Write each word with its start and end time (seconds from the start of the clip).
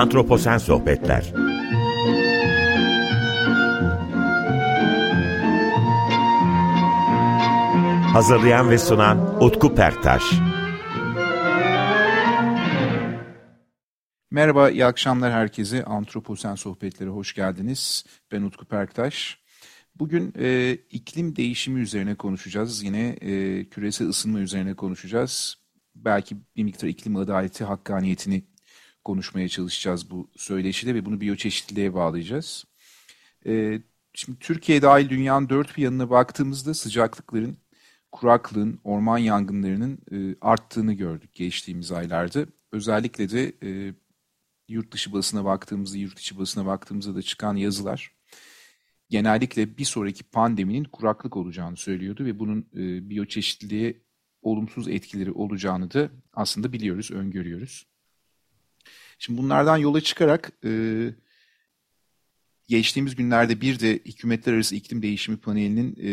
Antroposen 0.00 0.58
Sohbetler 0.58 1.32
Hazırlayan 8.12 8.70
ve 8.70 8.78
sunan 8.78 9.44
Utku 9.44 9.74
Perktaş 9.74 10.22
Merhaba, 14.30 14.70
iyi 14.70 14.84
akşamlar 14.84 15.32
herkese. 15.32 15.84
Antroposen 15.84 16.54
Sohbetleri 16.54 17.08
hoş 17.08 17.34
geldiniz. 17.34 18.04
Ben 18.32 18.42
Utku 18.42 18.64
Perktaş. 18.64 19.38
Bugün 19.94 20.34
e, 20.38 20.72
iklim 20.90 21.36
değişimi 21.36 21.80
üzerine 21.80 22.14
konuşacağız. 22.14 22.82
Yine 22.82 23.08
e, 23.08 23.64
küresel 23.68 24.08
ısınma 24.08 24.38
üzerine 24.38 24.74
konuşacağız. 24.74 25.56
Belki 25.94 26.36
bir 26.56 26.64
miktar 26.64 26.88
iklim 26.88 27.16
adaleti, 27.16 27.64
hakkaniyetini 27.64 28.49
konuşmaya 29.04 29.48
çalışacağız 29.48 30.10
bu 30.10 30.30
söyleşide 30.36 30.94
ve 30.94 31.04
bunu 31.06 31.20
biyoçeşitliliğe 31.20 31.94
bağlayacağız. 31.94 32.64
E, 33.46 33.80
şimdi 34.14 34.38
Türkiye 34.38 34.82
dahil 34.82 35.08
dünyanın 35.08 35.48
dört 35.48 35.76
bir 35.76 35.82
yanına 35.82 36.10
baktığımızda 36.10 36.74
sıcaklıkların, 36.74 37.56
kuraklığın, 38.12 38.80
orman 38.84 39.18
yangınlarının 39.18 39.98
e, 40.12 40.36
arttığını 40.40 40.92
gördük 40.92 41.34
geçtiğimiz 41.34 41.92
aylarda. 41.92 42.46
Özellikle 42.72 43.30
de 43.30 43.52
e, 43.62 43.94
yurt 44.68 44.92
dışı 44.92 45.12
basına 45.12 45.44
baktığımızda, 45.44 45.98
yurt 45.98 46.18
içi 46.18 46.38
basına 46.38 46.66
baktığımızda 46.66 47.14
da 47.14 47.22
çıkan 47.22 47.56
yazılar 47.56 48.20
genellikle 49.10 49.78
bir 49.78 49.84
sonraki 49.84 50.24
pandeminin 50.24 50.84
kuraklık 50.84 51.36
olacağını 51.36 51.76
söylüyordu 51.76 52.24
ve 52.24 52.38
bunun 52.38 52.60
e, 52.74 53.10
biyoçeşitliliğe 53.10 54.00
olumsuz 54.42 54.88
etkileri 54.88 55.32
olacağını 55.32 55.92
da 55.92 56.10
aslında 56.32 56.72
biliyoruz, 56.72 57.10
öngörüyoruz. 57.10 57.86
Şimdi 59.22 59.38
bunlardan 59.42 59.76
yola 59.76 60.00
çıkarak 60.00 60.52
e, 60.64 60.70
geçtiğimiz 62.68 63.16
günlerde 63.16 63.60
bir 63.60 63.80
de 63.80 63.92
Hükümetler 63.92 64.52
Arası 64.52 64.76
İklim 64.76 65.02
Değişimi 65.02 65.36
Paneli'nin 65.36 65.96
e, 66.02 66.12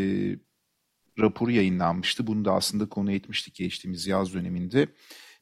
raporu 1.19 1.51
yayınlanmıştı. 1.51 2.27
Bunu 2.27 2.45
da 2.45 2.53
aslında 2.53 2.89
konu 2.89 3.11
etmiştik 3.11 3.55
geçtiğimiz 3.55 4.07
yaz 4.07 4.33
döneminde 4.33 4.87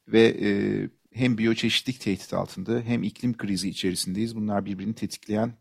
ve 0.08 0.22
e, 0.42 0.50
hem 1.14 1.38
biyoçeşitlik 1.38 2.02
tehdit 2.02 2.34
altında 2.34 2.82
hem 2.82 3.04
iklim 3.04 3.38
krizi 3.38 3.70
içerisindeyiz. 3.70 4.36
Bunlar 4.36 4.66
birbirini 4.66 4.96
tetikleyen 4.96 5.54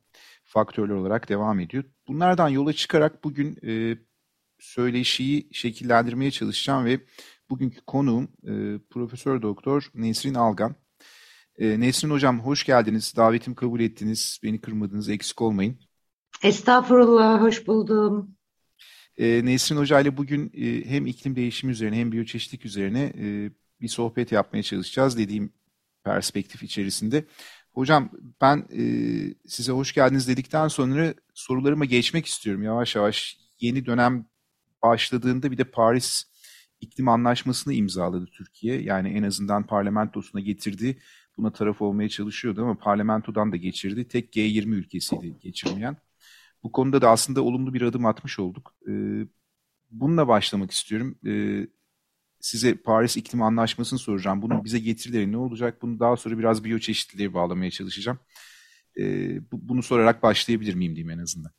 faktörler 0.45 0.95
olarak 0.95 1.28
devam 1.28 1.61
ediyor. 1.61 1.84
Bunlardan 2.09 2.48
yola 2.48 2.73
çıkarak 2.73 3.25
bugün 3.25 3.59
e, 3.67 3.98
söyleşiyi 4.59 5.48
şekillendirmeye 5.53 6.31
çalışacağım 6.31 6.84
ve 6.84 7.00
bugünkü 7.50 7.81
konuğum 7.81 8.28
e, 8.43 8.78
Profesör 8.91 9.43
Doktor 9.43 9.91
Nesrin 9.95 10.34
Algan. 10.34 10.84
E, 11.58 11.80
Nesrin 11.80 12.10
Hocam 12.10 12.41
hoş 12.41 12.64
geldiniz. 12.64 13.12
Davetimi 13.16 13.56
kabul 13.56 13.80
ettiniz. 13.80 14.41
Beni 14.42 14.60
kırmadınız. 14.60 15.08
Eksik 15.08 15.42
olmayın. 15.42 15.78
Estağfurullah. 16.42 17.41
Hoş 17.41 17.66
buldum. 17.66 18.36
E, 19.19 19.44
Nesrin 19.44 19.77
Hoca 19.77 20.00
ile 20.00 20.16
bugün 20.16 20.52
e, 20.55 20.91
hem 20.91 21.06
iklim 21.06 21.36
değişimi 21.36 21.72
üzerine 21.72 21.97
hem 21.97 22.12
biyoçeşitlik 22.12 22.66
üzerine 22.66 23.12
e, 23.19 23.50
bir 23.80 23.88
sohbet 23.88 24.32
yapmaya 24.32 24.62
çalışacağız 24.62 25.19
dediğim 25.19 25.52
perspektif 26.05 26.62
içerisinde. 26.62 27.25
Hocam 27.72 28.10
ben 28.41 28.66
e, 28.72 28.82
size 29.47 29.72
hoş 29.72 29.92
geldiniz 29.92 30.28
dedikten 30.28 30.69
sonra 30.69 31.14
sorularıma 31.34 31.84
geçmek 31.84 32.27
istiyorum 32.27 32.62
yavaş 32.62 32.97
yavaş. 32.97 33.38
Yeni 33.60 33.86
dönem 33.86 34.27
başladığında 34.82 35.50
bir 35.50 35.58
de 35.58 35.64
Paris 35.64 36.25
İklim 36.80 37.08
Anlaşması'nı 37.08 37.75
imzaladı 37.75 38.27
Türkiye. 38.27 38.82
Yani 38.82 39.08
en 39.08 39.22
azından 39.22 39.66
parlamentosuna 39.66 40.41
getirdi. 40.41 40.98
Buna 41.37 41.53
taraf 41.53 41.83
olmaya 41.83 42.09
çalışıyordu 42.09 42.63
ama 42.63 42.79
parlamentodan 42.79 43.53
da 43.53 43.57
geçirdi. 43.57 44.09
Tek 44.09 44.37
G20 44.37 44.75
ülkesiydi 44.75 45.35
geçirmeyen. 45.41 45.97
Bu 46.62 46.72
konuda 46.72 47.03
da 47.03 47.11
aslında 47.11 47.43
olumlu 47.43 47.75
bir 47.75 47.83
adım 47.83 48.06
atmış 48.06 48.39
olduk. 48.39 48.75
E, 48.89 48.93
bununla 49.91 50.28
başlamak 50.28 50.71
istiyorum. 50.71 51.19
E, 51.27 51.33
size 52.41 52.75
Paris 52.75 53.17
İklim 53.17 53.43
Anlaşması'nı 53.43 53.99
soracağım. 53.99 54.43
Bunun 54.43 54.65
bize 54.65 54.78
getirileri 54.78 55.33
ne 55.33 55.37
olacak? 55.37 55.83
Bunu 55.83 56.00
daha 56.00 56.17
sonra 56.17 56.39
biraz 56.39 56.65
biyoçeşitliliğe 56.65 57.34
bağlamaya 57.34 57.71
çalışacağım. 57.71 58.19
E, 58.99 59.03
bu, 59.53 59.69
bunu 59.69 59.83
sorarak 59.83 60.23
başlayabilir 60.23 60.75
miyim 60.75 60.97
diyeyim 60.97 61.19
en 61.19 61.23
azından. 61.23 61.53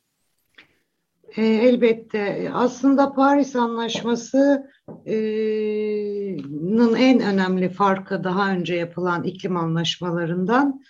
E, 1.36 1.46
elbette. 1.46 2.50
Aslında 2.52 3.12
Paris 3.12 3.56
Anlaşması'nın 3.56 4.70
en 6.96 7.20
önemli 7.20 7.68
farkı 7.68 8.24
daha 8.24 8.52
önce 8.52 8.74
yapılan 8.74 9.24
iklim 9.24 9.56
anlaşmalarından 9.56 10.80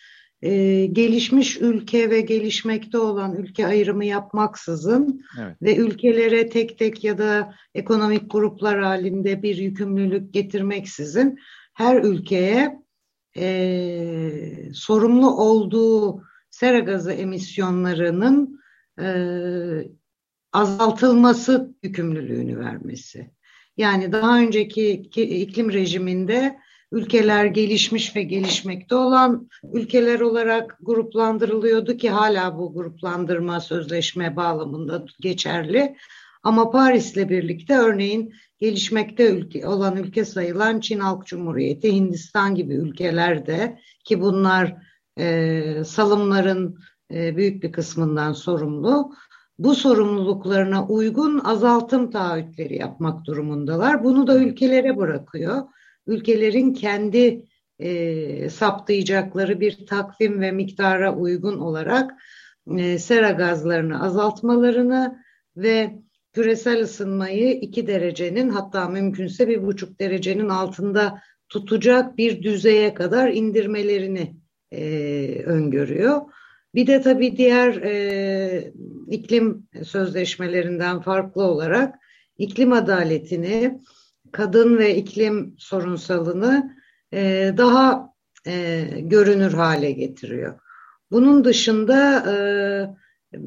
e, 0.43 0.87
gelişmiş 0.87 1.57
ülke 1.61 2.11
ve 2.11 2.21
gelişmekte 2.21 2.99
olan 2.99 3.37
ülke 3.37 3.67
ayrımı 3.67 4.05
yapmaksızın 4.05 5.25
evet. 5.41 5.63
ve 5.63 5.77
ülkelere 5.77 6.49
tek 6.49 6.79
tek 6.79 7.05
ya 7.05 7.19
da 7.19 7.55
ekonomik 7.75 8.31
gruplar 8.31 8.83
halinde 8.83 9.43
bir 9.43 9.57
yükümlülük 9.57 10.35
getirmeksizin 10.35 11.39
her 11.75 12.03
ülkeye 12.03 12.83
e, 13.37 14.71
sorumlu 14.75 15.37
olduğu 15.37 16.23
sera 16.51 16.79
gazı 16.79 17.13
emisyonlarının 17.13 18.61
e, 19.01 19.09
azaltılması 20.53 21.75
yükümlülüğünü 21.83 22.59
vermesi. 22.59 23.36
Yani 23.77 24.13
daha 24.13 24.39
önceki 24.39 24.91
iklim 25.15 25.73
rejiminde 25.73 26.59
ülkeler 26.93 27.45
gelişmiş 27.45 28.17
ve 28.17 28.23
gelişmekte 28.23 28.95
olan 28.95 29.49
ülkeler 29.73 30.21
olarak 30.21 30.79
gruplandırılıyordu 30.81 31.97
ki 31.97 32.11
hala 32.11 32.59
bu 32.59 32.75
gruplandırma 32.75 33.61
sözleşme 33.61 34.37
bağlamında 34.37 35.05
geçerli. 35.21 35.97
Ama 36.43 36.71
Paris'le 36.71 37.29
birlikte 37.29 37.79
örneğin 37.79 38.35
gelişmekte 38.59 39.31
ülke, 39.31 39.67
olan 39.67 39.97
ülke 39.97 40.25
sayılan 40.25 40.81
Çin 40.81 41.01
Halk 41.01 41.27
Cumhuriyeti, 41.27 41.93
Hindistan 41.93 42.55
gibi 42.55 42.75
ülkelerde 42.75 43.79
ki 44.05 44.21
bunlar 44.21 44.77
e, 45.19 45.85
salımların 45.85 46.79
e, 47.11 47.37
büyük 47.37 47.63
bir 47.63 47.73
kısmından 47.73 48.33
sorumlu. 48.33 49.13
Bu 49.59 49.75
sorumluluklarına 49.75 50.87
uygun 50.87 51.39
azaltım 51.39 52.11
taahhütleri 52.11 52.79
yapmak 52.79 53.25
durumundalar. 53.25 54.05
Bunu 54.05 54.27
da 54.27 54.39
ülkelere 54.39 54.97
bırakıyor 54.97 55.63
ülkelerin 56.07 56.73
kendi 56.73 57.45
e, 57.79 58.51
saptayacakları 58.51 59.61
bir 59.61 59.87
takvim 59.87 60.41
ve 60.41 60.53
miktara 60.53 61.15
uygun 61.15 61.59
olarak 61.59 62.11
e, 62.79 62.99
sera 62.99 63.31
gazlarını 63.31 64.05
azaltmalarını 64.05 65.19
ve 65.57 65.99
küresel 66.33 66.83
ısınmayı 66.83 67.53
iki 67.53 67.87
derecenin 67.87 68.49
hatta 68.49 68.89
mümkünse 68.89 69.49
bir 69.49 69.67
buçuk 69.67 70.01
derecenin 70.01 70.49
altında 70.49 71.23
tutacak 71.49 72.17
bir 72.17 72.43
düzeye 72.43 72.95
kadar 72.95 73.29
indirmelerini 73.29 74.37
e, 74.73 75.43
öngörüyor. 75.45 76.23
Bir 76.77 76.87
de 76.87 77.03
tabii 77.03 77.37
diğer 77.37 77.75
e, 77.83 78.73
iklim 79.09 79.69
sözleşmelerinden 79.85 81.01
farklı 81.01 81.43
olarak 81.45 81.95
iklim 82.39 82.73
adaletini 82.73 83.81
kadın 84.33 84.79
ve 84.79 84.97
iklim 84.97 85.55
sorunsalını 85.59 86.77
e, 87.13 87.53
daha 87.57 88.13
e, 88.47 88.85
görünür 89.01 89.53
hale 89.53 89.93
getiriyor. 89.93 90.59
Bunun 91.11 91.45
dışında 91.45 92.25
e, 92.33 92.35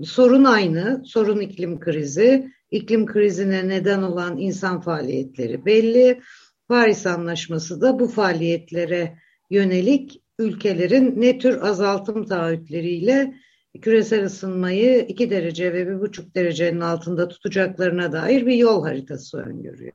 sorun 0.06 0.44
aynı, 0.44 1.04
sorun 1.06 1.40
iklim 1.40 1.80
krizi, 1.80 2.52
iklim 2.72 3.06
krizine 3.06 3.68
neden 3.68 4.02
olan 4.02 4.38
insan 4.38 4.82
faaliyetleri 4.82 5.66
belli. 5.66 6.22
Paris 6.68 7.08
Anlaşması 7.08 7.82
da 7.82 8.00
bu 8.00 8.08
faaliyetlere 8.08 9.18
yönelik 9.50 10.22
ülkelerin 10.40 11.22
ne 11.22 11.38
tür 11.38 11.62
azaltım 11.62 12.26
taahhütleriyle 12.26 13.34
küresel 13.82 14.26
ısınmayı 14.26 15.06
iki 15.08 15.30
derece 15.30 15.74
ve 15.74 15.88
bir 15.88 16.00
buçuk 16.00 16.36
derecenin 16.36 16.82
altında 16.82 17.28
tutacaklarına 17.28 18.12
dair 18.12 18.46
bir 18.46 18.56
yol 18.56 18.84
haritası 18.84 19.38
öngörüyor. 19.38 19.94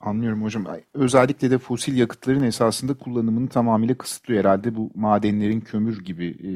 Anlıyorum 0.00 0.42
hocam. 0.42 0.66
Özellikle 0.94 1.50
de 1.50 1.58
fosil 1.58 1.96
yakıtların 1.96 2.42
esasında 2.42 2.94
kullanımını 2.94 3.48
tamamıyla 3.48 3.94
kısıtlıyor 3.94 4.40
herhalde. 4.40 4.74
Bu 4.74 4.90
madenlerin 4.94 5.60
kömür 5.60 6.04
gibi 6.04 6.26
e, 6.26 6.52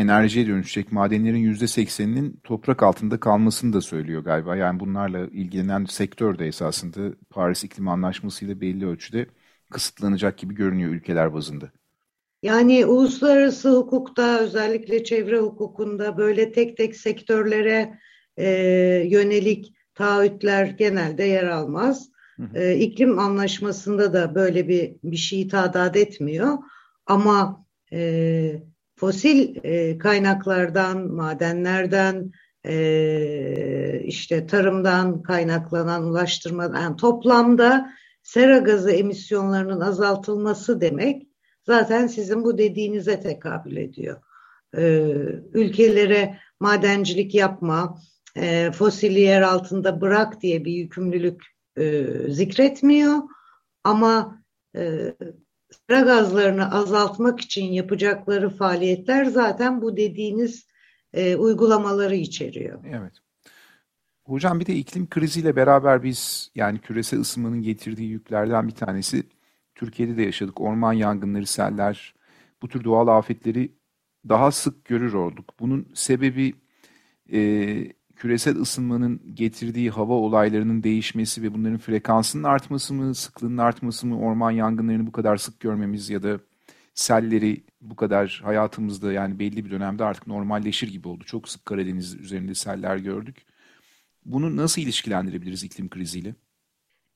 enerjiye 0.00 0.46
dönüşecek 0.46 0.92
madenlerin 0.92 1.38
yüzde 1.38 1.66
sekseninin 1.66 2.40
toprak 2.44 2.82
altında 2.82 3.20
kalmasını 3.20 3.72
da 3.72 3.80
söylüyor 3.80 4.24
galiba. 4.24 4.56
Yani 4.56 4.80
bunlarla 4.80 5.18
ilgilenen 5.26 5.84
sektör 5.84 6.38
de 6.38 6.46
esasında 6.46 7.14
Paris 7.30 7.64
İklim 7.64 7.88
Anlaşması 7.88 8.44
ile 8.44 8.60
belli 8.60 8.86
ölçüde 8.86 9.26
kısıtlanacak 9.70 10.38
gibi 10.38 10.54
görünüyor 10.54 10.90
ülkeler 10.90 11.34
bazında. 11.34 11.70
Yani 12.42 12.86
uluslararası 12.86 13.70
hukukta 13.76 14.38
özellikle 14.38 15.04
çevre 15.04 15.38
hukukunda 15.38 16.16
böyle 16.16 16.52
tek 16.52 16.76
tek 16.76 16.96
sektörlere 16.96 17.98
e, 18.36 18.48
yönelik 19.06 19.74
taahhütler 19.94 20.66
genelde 20.66 21.24
yer 21.24 21.46
almaz. 21.46 22.10
E, 22.54 22.74
iklim 22.76 23.18
anlaşmasında 23.18 24.12
da 24.12 24.34
böyle 24.34 24.68
bir 24.68 24.96
bir 25.04 25.16
şey 25.16 25.48
tadat 25.48 25.96
etmiyor. 25.96 26.58
Ama 27.06 27.66
e, 27.92 28.62
fosil 28.96 29.56
e, 29.64 29.98
kaynaklardan, 29.98 31.10
madenlerden, 31.10 32.32
e, 32.66 34.00
işte 34.04 34.46
tarımdan 34.46 35.22
kaynaklanan 35.22 36.04
ulaştırmadan 36.04 36.80
yani 36.80 36.96
toplamda 36.96 37.90
sera 38.22 38.58
gazı 38.58 38.90
emisyonlarının 38.90 39.80
azaltılması 39.80 40.80
demek 40.80 41.29
zaten 41.66 42.06
sizin 42.06 42.44
bu 42.44 42.58
dediğinize 42.58 43.20
tekabül 43.20 43.76
ediyor. 43.76 44.22
E, 44.76 44.82
ülkelere 45.52 46.38
madencilik 46.60 47.34
yapma, 47.34 47.98
e, 48.36 48.70
fosili 48.72 49.20
yer 49.20 49.42
altında 49.42 50.00
bırak 50.00 50.42
diye 50.42 50.64
bir 50.64 50.72
yükümlülük 50.72 51.42
e, 51.76 52.06
zikretmiyor 52.28 53.18
ama 53.84 54.42
e, 54.76 55.14
sera 55.88 56.00
gazlarını 56.00 56.74
azaltmak 56.74 57.40
için 57.40 57.64
yapacakları 57.64 58.50
faaliyetler 58.50 59.24
zaten 59.24 59.82
bu 59.82 59.96
dediğiniz 59.96 60.66
e, 61.12 61.36
uygulamaları 61.36 62.14
içeriyor. 62.14 62.84
Evet. 62.88 63.12
Hocam 64.24 64.60
bir 64.60 64.66
de 64.66 64.74
iklim 64.74 65.08
kriziyle 65.08 65.56
beraber 65.56 66.02
biz 66.02 66.50
yani 66.54 66.78
küresel 66.78 67.20
ısınmanın 67.20 67.62
getirdiği 67.62 68.08
yüklerden 68.08 68.68
bir 68.68 68.74
tanesi 68.74 69.22
Türkiye'de 69.80 70.16
de 70.16 70.22
yaşadık. 70.22 70.60
Orman 70.60 70.92
yangınları, 70.92 71.46
seller, 71.46 72.14
bu 72.62 72.68
tür 72.68 72.84
doğal 72.84 73.08
afetleri 73.08 73.72
daha 74.28 74.50
sık 74.50 74.84
görür 74.84 75.12
olduk. 75.12 75.54
Bunun 75.60 75.88
sebebi 75.94 76.54
e, 77.32 77.40
küresel 78.16 78.56
ısınmanın 78.56 79.34
getirdiği 79.34 79.90
hava 79.90 80.12
olaylarının 80.14 80.82
değişmesi 80.82 81.42
ve 81.42 81.54
bunların 81.54 81.78
frekansının 81.78 82.42
artması 82.42 82.94
mı, 82.94 83.14
sıklığının 83.14 83.58
artması 83.58 84.06
mı, 84.06 84.20
orman 84.20 84.50
yangınlarını 84.50 85.06
bu 85.06 85.12
kadar 85.12 85.36
sık 85.36 85.60
görmemiz 85.60 86.10
ya 86.10 86.22
da 86.22 86.40
selleri 86.94 87.64
bu 87.80 87.96
kadar 87.96 88.40
hayatımızda 88.44 89.12
yani 89.12 89.38
belli 89.38 89.64
bir 89.64 89.70
dönemde 89.70 90.04
artık 90.04 90.26
normalleşir 90.26 90.88
gibi 90.88 91.08
oldu. 91.08 91.24
Çok 91.24 91.48
sık 91.48 91.66
Karadeniz 91.66 92.14
üzerinde 92.14 92.54
seller 92.54 92.96
gördük. 92.96 93.36
Bunu 94.24 94.56
nasıl 94.56 94.82
ilişkilendirebiliriz 94.82 95.64
iklim 95.64 95.88
kriziyle? 95.88 96.34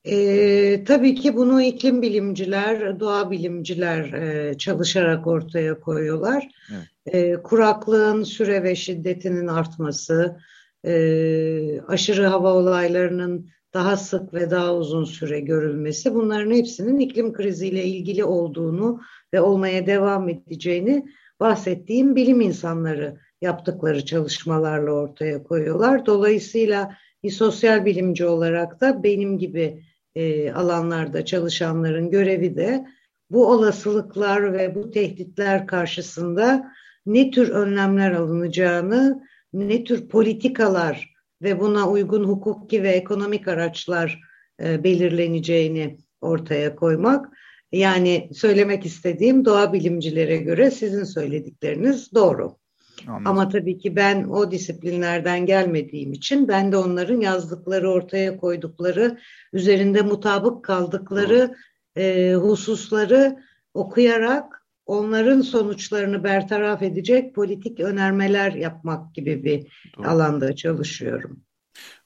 E, 0.05 0.83
tabii 0.83 1.15
ki 1.15 1.35
bunu 1.35 1.61
iklim 1.61 2.01
bilimciler, 2.01 2.99
doğa 2.99 3.31
bilimciler 3.31 4.13
e, 4.13 4.57
çalışarak 4.57 5.27
ortaya 5.27 5.79
koyuyorlar. 5.79 6.47
Evet. 6.71 7.15
E, 7.15 7.33
kuraklığın 7.43 8.23
süre 8.23 8.63
ve 8.63 8.75
şiddetinin 8.75 9.47
artması, 9.47 10.37
e, 10.85 11.81
aşırı 11.87 12.25
hava 12.27 12.53
olaylarının 12.53 13.49
daha 13.73 13.97
sık 13.97 14.33
ve 14.33 14.51
daha 14.51 14.75
uzun 14.75 15.03
süre 15.03 15.39
görülmesi 15.39 16.15
bunların 16.15 16.51
hepsinin 16.51 16.99
iklim 16.99 17.33
kriziyle 17.33 17.83
ilgili 17.83 18.23
olduğunu 18.23 19.01
ve 19.33 19.41
olmaya 19.41 19.87
devam 19.87 20.29
edeceğini 20.29 21.05
bahsettiğim 21.39 22.15
bilim 22.15 22.41
insanları 22.41 23.17
yaptıkları 23.41 24.05
çalışmalarla 24.05 24.91
ortaya 24.91 25.43
koyuyorlar. 25.43 26.05
Dolayısıyla 26.05 26.95
bir 27.23 27.31
sosyal 27.31 27.85
bilimci 27.85 28.25
olarak 28.25 28.81
da 28.81 29.03
benim 29.03 29.39
gibi 29.39 29.83
e, 30.15 30.51
alanlarda 30.51 31.25
çalışanların 31.25 32.09
görevi 32.09 32.55
de 32.55 32.85
bu 33.29 33.47
olasılıklar 33.51 34.53
ve 34.53 34.75
bu 34.75 34.91
tehditler 34.91 35.67
karşısında 35.67 36.71
ne 37.05 37.31
tür 37.31 37.49
önlemler 37.49 38.11
alınacağını 38.11 39.23
ne 39.53 39.83
tür 39.83 40.09
politikalar 40.09 41.13
ve 41.41 41.59
buna 41.59 41.89
uygun 41.89 42.23
hukuki 42.23 42.83
ve 42.83 42.89
ekonomik 42.89 43.47
araçlar 43.47 44.21
e, 44.63 44.83
belirleneceğini 44.83 45.97
ortaya 46.21 46.75
koymak. 46.75 47.29
Yani 47.71 48.29
söylemek 48.33 48.85
istediğim 48.85 49.45
doğa 49.45 49.73
bilimcilere 49.73 50.37
göre 50.37 50.71
sizin 50.71 51.03
söyledikleriniz 51.03 52.13
doğru. 52.13 52.57
Anladım. 53.07 53.27
Ama 53.27 53.49
tabii 53.49 53.77
ki 53.77 53.95
ben 53.95 54.23
o 54.23 54.51
disiplinlerden 54.51 55.45
gelmediğim 55.45 56.13
için 56.13 56.47
ben 56.47 56.71
de 56.71 56.77
onların 56.77 57.19
yazdıkları, 57.19 57.91
ortaya 57.91 58.37
koydukları, 58.37 59.17
üzerinde 59.53 60.01
mutabık 60.01 60.63
kaldıkları 60.63 61.55
e, 61.97 62.33
hususları 62.33 63.37
okuyarak 63.73 64.65
onların 64.85 65.41
sonuçlarını 65.41 66.23
bertaraf 66.23 66.81
edecek 66.81 67.35
politik 67.35 67.79
önermeler 67.79 68.53
yapmak 68.53 69.15
gibi 69.15 69.43
bir 69.43 69.67
Doğru. 69.97 70.07
alanda 70.07 70.55
çalışıyorum. 70.55 71.39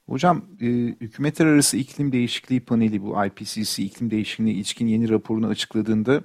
Hocam, 0.10 0.46
e, 0.62 0.66
hükümetler 1.02 1.46
arası 1.46 1.78
iklim 1.78 2.12
değişikliği 2.12 2.60
paneli 2.60 3.04
bu 3.04 3.26
IPCC 3.26 3.84
iklim 3.84 4.12
değişikliğine 4.12 4.54
ilişkin 4.54 4.88
yeni 4.88 5.10
raporunu 5.10 5.48
açıkladığında 5.48 6.24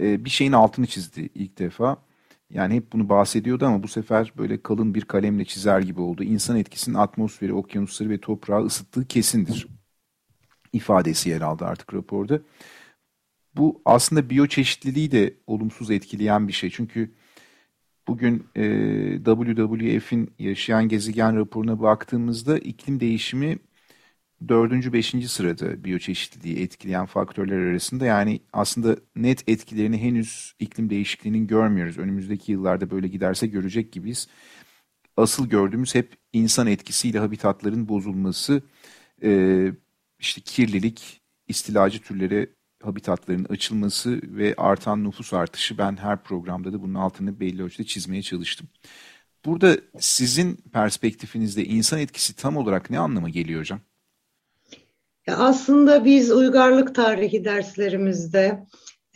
e, 0.00 0.24
bir 0.24 0.30
şeyin 0.30 0.52
altını 0.52 0.86
çizdi 0.86 1.28
ilk 1.34 1.58
defa. 1.58 2.05
Yani 2.50 2.74
hep 2.74 2.92
bunu 2.92 3.08
bahsediyordu 3.08 3.66
ama 3.66 3.82
bu 3.82 3.88
sefer 3.88 4.32
böyle 4.38 4.62
kalın 4.62 4.94
bir 4.94 5.02
kalemle 5.02 5.44
çizer 5.44 5.80
gibi 5.80 6.00
oldu. 6.00 6.24
İnsan 6.24 6.56
etkisinin 6.56 6.96
atmosferi, 6.96 7.52
okyanusları 7.52 8.10
ve 8.10 8.20
toprağı 8.20 8.64
ısıttığı 8.64 9.06
kesindir. 9.06 9.66
ifadesi 10.72 11.30
yer 11.30 11.40
aldı 11.40 11.64
artık 11.64 11.94
raporda 11.94 12.40
bu 13.56 13.82
aslında 13.84 14.30
biyoçeşitliliği 14.30 15.10
de 15.12 15.34
olumsuz 15.46 15.90
etkileyen 15.90 16.48
bir 16.48 16.52
şey. 16.52 16.70
Çünkü 16.70 17.14
bugün 18.08 18.46
e, 18.56 18.64
WWF'in 19.24 20.34
yaşayan 20.38 20.88
gezegen 20.88 21.36
raporuna 21.36 21.80
baktığımızda 21.80 22.58
iklim 22.58 23.00
değişimi 23.00 23.58
dördüncü, 24.48 24.92
beşinci 24.92 25.28
sırada 25.28 25.84
biyoçeşitliliği 25.84 26.58
etkileyen 26.58 27.06
faktörler 27.06 27.58
arasında. 27.58 28.06
Yani 28.06 28.40
aslında 28.52 28.96
net 29.16 29.48
etkilerini 29.48 29.98
henüz 30.02 30.54
iklim 30.60 30.90
değişikliğinin 30.90 31.46
görmüyoruz. 31.46 31.98
Önümüzdeki 31.98 32.52
yıllarda 32.52 32.90
böyle 32.90 33.08
giderse 33.08 33.46
görecek 33.46 33.92
gibiyiz. 33.92 34.28
Asıl 35.16 35.48
gördüğümüz 35.48 35.94
hep 35.94 36.14
insan 36.32 36.66
etkisiyle 36.66 37.18
habitatların 37.18 37.88
bozulması, 37.88 38.62
e, 39.22 39.72
işte 40.18 40.40
kirlilik, 40.40 41.20
istilacı 41.48 42.02
türlere 42.02 42.48
habitatların 42.82 43.44
açılması 43.44 44.20
ve 44.22 44.54
artan 44.56 45.04
nüfus 45.04 45.32
artışı 45.32 45.78
ben 45.78 45.96
her 45.96 46.22
programda 46.22 46.72
da 46.72 46.82
bunun 46.82 46.94
altını 46.94 47.40
belli 47.40 47.62
ölçüde 47.62 47.86
çizmeye 47.86 48.22
çalıştım. 48.22 48.68
Burada 49.44 49.78
sizin 50.00 50.56
perspektifinizde 50.56 51.64
insan 51.64 51.98
etkisi 51.98 52.36
tam 52.36 52.56
olarak 52.56 52.90
ne 52.90 52.98
anlama 52.98 53.28
geliyor 53.28 53.60
hocam? 53.60 53.80
Aslında 55.32 56.04
biz 56.04 56.30
uygarlık 56.30 56.94
tarihi 56.94 57.44
derslerimizde, 57.44 58.66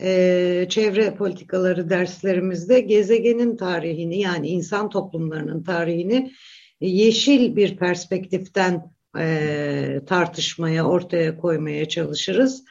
e, 0.01 0.65
çevre 0.69 1.15
politikaları 1.15 1.89
derslerimizde 1.89 2.79
gezegenin 2.79 3.57
tarihini 3.57 4.19
yani 4.19 4.47
insan 4.47 4.89
toplumlarının 4.89 5.63
tarihini 5.63 6.31
yeşil 6.81 7.55
bir 7.55 7.77
perspektiften 7.77 8.91
e, 9.19 10.01
tartışmaya, 10.07 10.85
ortaya 10.85 11.37
koymaya 11.37 11.89
çalışırız. 11.89 12.63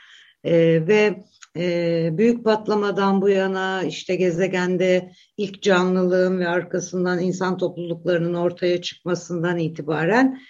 E, 0.45 0.53
ve 0.87 1.25
e, 1.57 2.09
büyük 2.12 2.45
patlamadan 2.45 3.23
bu 3.23 3.29
yana 3.29 3.83
işte 3.83 4.17
gezegende 4.17 5.12
ilk 5.37 5.62
canlılığın 5.62 6.38
ve 6.38 6.49
arkasından 6.49 7.21
insan 7.21 7.59
topluluklarının 7.59 8.35
ortaya 8.35 8.83
çıkmasından 8.83 9.59
itibaren 9.59 10.41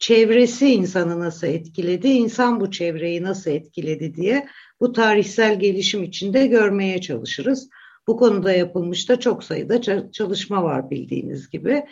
çevresi 0.00 0.72
insanı 0.74 1.20
nasıl 1.20 1.46
etkiledi, 1.46 2.08
insan 2.08 2.60
bu 2.60 2.70
çevreyi 2.70 3.22
nasıl 3.22 3.50
etkiledi 3.50 4.14
diye 4.14 4.48
bu 4.80 4.92
tarihsel 4.92 5.60
gelişim 5.60 6.02
içinde 6.02 6.46
görmeye 6.46 7.00
çalışırız. 7.00 7.68
Bu 8.06 8.16
konuda 8.16 8.52
yapılmış 8.52 9.08
da 9.08 9.20
çok 9.20 9.44
sayıda 9.44 10.10
çalışma 10.12 10.62
var 10.62 10.90
bildiğiniz 10.90 11.50
gibi. 11.50 11.84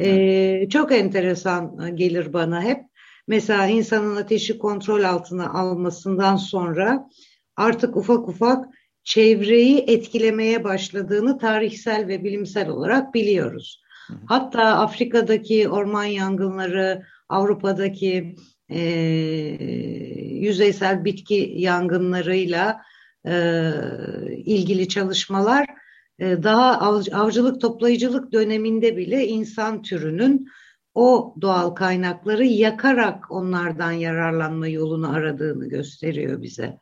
Ee, 0.00 0.68
çok 0.70 0.92
enteresan 0.92 1.96
gelir 1.96 2.32
bana 2.32 2.62
hep. 2.62 2.80
Mesela 3.28 3.66
insanın 3.66 4.16
ateşi 4.16 4.58
kontrol 4.58 5.02
altına 5.02 5.50
almasından 5.50 6.36
sonra 6.36 7.08
artık 7.56 7.96
ufak 7.96 8.28
ufak 8.28 8.66
çevreyi 9.04 9.78
etkilemeye 9.78 10.64
başladığını 10.64 11.38
tarihsel 11.38 12.08
ve 12.08 12.24
bilimsel 12.24 12.68
olarak 12.68 13.14
biliyoruz. 13.14 13.82
Hatta 14.26 14.62
Afrika'daki 14.62 15.68
orman 15.68 16.04
yangınları, 16.04 17.02
Avrupa'daki 17.32 18.36
e, 18.68 18.80
yüzeysel 20.42 21.04
bitki 21.04 21.52
yangınlarıyla 21.56 22.82
e, 23.26 23.72
ilgili 24.36 24.88
çalışmalar 24.88 25.66
e, 26.18 26.42
daha 26.42 26.80
av, 26.80 27.02
avcılık 27.12 27.60
toplayıcılık 27.60 28.32
döneminde 28.32 28.96
bile 28.96 29.28
insan 29.28 29.82
türünün 29.82 30.48
o 30.94 31.34
doğal 31.40 31.70
kaynakları 31.70 32.44
yakarak 32.44 33.30
onlardan 33.30 33.92
yararlanma 33.92 34.68
yolunu 34.68 35.12
aradığını 35.12 35.68
gösteriyor 35.68 36.42
bize. 36.42 36.78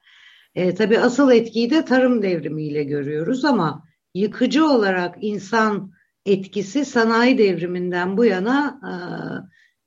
E, 0.55 0.75
tabii 0.75 0.99
asıl 0.99 1.31
etkiyi 1.31 1.71
de 1.71 1.85
tarım 1.85 2.23
devrimiyle 2.23 2.85
görüyoruz 2.85 3.45
ama 3.45 3.85
yıkıcı 4.15 4.67
olarak 4.67 5.17
insan 5.21 5.93
etkisi 6.27 6.85
sanayi 6.85 7.39
devriminden 7.39 8.17
bu 8.17 8.25
yana 8.25 8.81
e, 8.85 8.93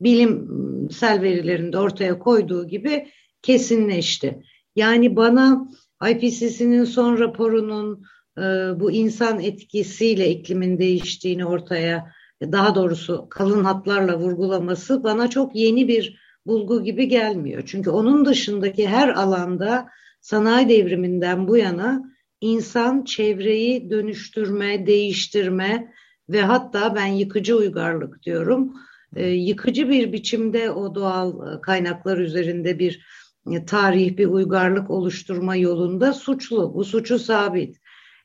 bilimsel 0.03 1.21
verilerinde 1.21 1.77
ortaya 1.77 2.19
koyduğu 2.19 2.67
gibi 2.67 3.07
kesinleşti. 3.41 4.43
Yani 4.75 5.15
bana 5.15 5.67
IPCC'nin 6.09 6.83
son 6.83 7.19
raporunun 7.19 8.03
e, 8.37 8.41
bu 8.79 8.91
insan 8.91 9.39
etkisiyle 9.39 10.29
iklimin 10.29 10.79
değiştiğini 10.79 11.45
ortaya 11.45 12.11
daha 12.41 12.75
doğrusu 12.75 13.27
kalın 13.29 13.63
hatlarla 13.63 14.19
vurgulaması 14.19 15.03
bana 15.03 15.29
çok 15.29 15.55
yeni 15.55 15.87
bir 15.87 16.19
bulgu 16.45 16.83
gibi 16.83 17.07
gelmiyor. 17.07 17.63
Çünkü 17.65 17.89
onun 17.89 18.25
dışındaki 18.25 18.87
her 18.87 19.09
alanda 19.09 19.89
sanayi 20.21 20.69
devriminden 20.69 21.47
bu 21.47 21.57
yana 21.57 22.03
insan 22.41 23.03
çevreyi 23.03 23.89
dönüştürme, 23.89 24.87
değiştirme 24.87 25.93
ve 26.29 26.41
hatta 26.41 26.95
ben 26.95 27.05
yıkıcı 27.05 27.57
uygarlık 27.57 28.23
diyorum. 28.23 28.73
E, 29.15 29.29
yıkıcı 29.29 29.89
bir 29.89 30.13
biçimde 30.13 30.71
o 30.71 30.95
doğal 30.95 31.57
kaynaklar 31.61 32.17
üzerinde 32.17 32.79
bir 32.79 33.05
e, 33.51 33.65
tarih, 33.65 34.17
bir 34.17 34.25
uygarlık 34.25 34.89
oluşturma 34.89 35.55
yolunda 35.55 36.13
suçlu. 36.13 36.73
Bu 36.73 36.83
suçu 36.83 37.19
sabit. 37.19 37.77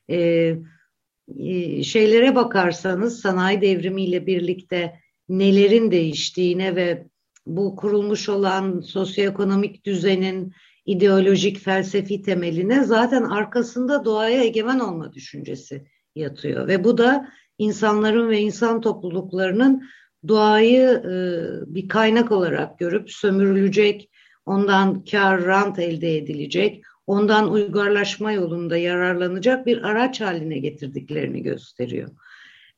E, 0.09 0.55
e, 1.37 1.83
şeylere 1.83 2.35
bakarsanız 2.35 3.21
sanayi 3.21 3.61
devrimiyle 3.61 4.25
birlikte 4.27 4.99
nelerin 5.29 5.91
değiştiğine 5.91 6.75
ve 6.75 7.07
bu 7.45 7.75
kurulmuş 7.75 8.29
olan 8.29 8.79
sosyoekonomik 8.79 9.85
düzenin 9.85 10.53
ideolojik 10.85 11.59
felsefi 11.59 12.21
temeline 12.21 12.83
zaten 12.83 13.23
arkasında 13.23 14.05
doğaya 14.05 14.43
egemen 14.43 14.79
olma 14.79 15.13
düşüncesi 15.13 15.85
yatıyor 16.15 16.67
ve 16.67 16.83
bu 16.83 16.97
da 16.97 17.29
insanların 17.57 18.29
ve 18.29 18.39
insan 18.39 18.81
topluluklarının 18.81 19.89
doğayı 20.27 21.01
e, 21.05 21.13
bir 21.75 21.87
kaynak 21.87 22.31
olarak 22.31 22.79
görüp 22.79 23.11
sömürülecek, 23.11 24.09
ondan 24.45 25.03
kar, 25.03 25.45
rant 25.45 25.79
elde 25.79 26.17
edilecek, 26.17 26.83
ondan 27.07 27.51
uygarlaşma 27.51 28.31
yolunda 28.31 28.77
yararlanacak 28.77 29.65
bir 29.65 29.83
araç 29.83 30.21
haline 30.21 30.57
getirdiklerini 30.57 31.43
gösteriyor. 31.43 32.09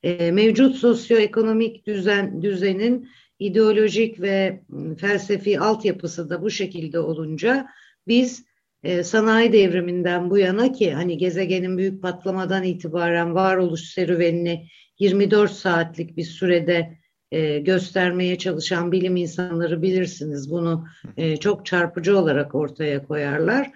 E, 0.04 0.32
mevcut 0.32 0.76
sosyoekonomik 0.76 1.88
düzen 1.88 2.42
düzenin 2.42 3.10
ideolojik 3.40 4.22
ve 4.22 4.62
felsefi 4.98 5.60
altyapısı 5.60 6.30
da 6.30 6.42
bu 6.42 6.50
şekilde 6.50 7.00
olunca 7.00 7.68
biz 8.08 8.46
e, 8.84 9.04
sanayi 9.04 9.54
devriminden 9.54 10.30
bu 10.30 10.38
yana 10.38 10.72
ki 10.72 10.94
hani 10.94 11.18
gezegenin 11.18 11.78
büyük 11.78 12.02
patlamadan 12.02 12.64
itibaren 12.64 13.36
varoluş 13.36 13.82
serüvenini 13.82 14.68
24 15.00 15.52
saatlik 15.52 16.18
bir 16.18 16.24
sürede 16.24 17.01
e, 17.32 17.60
göstermeye 17.60 18.38
çalışan 18.38 18.92
bilim 18.92 19.16
insanları 19.16 19.82
bilirsiniz. 19.82 20.52
Bunu 20.52 20.88
e, 21.18 21.38
çok 21.38 21.66
çarpıcı 21.66 22.20
olarak 22.20 22.56
ortaya 22.56 23.08
koyarlar. 23.08 23.72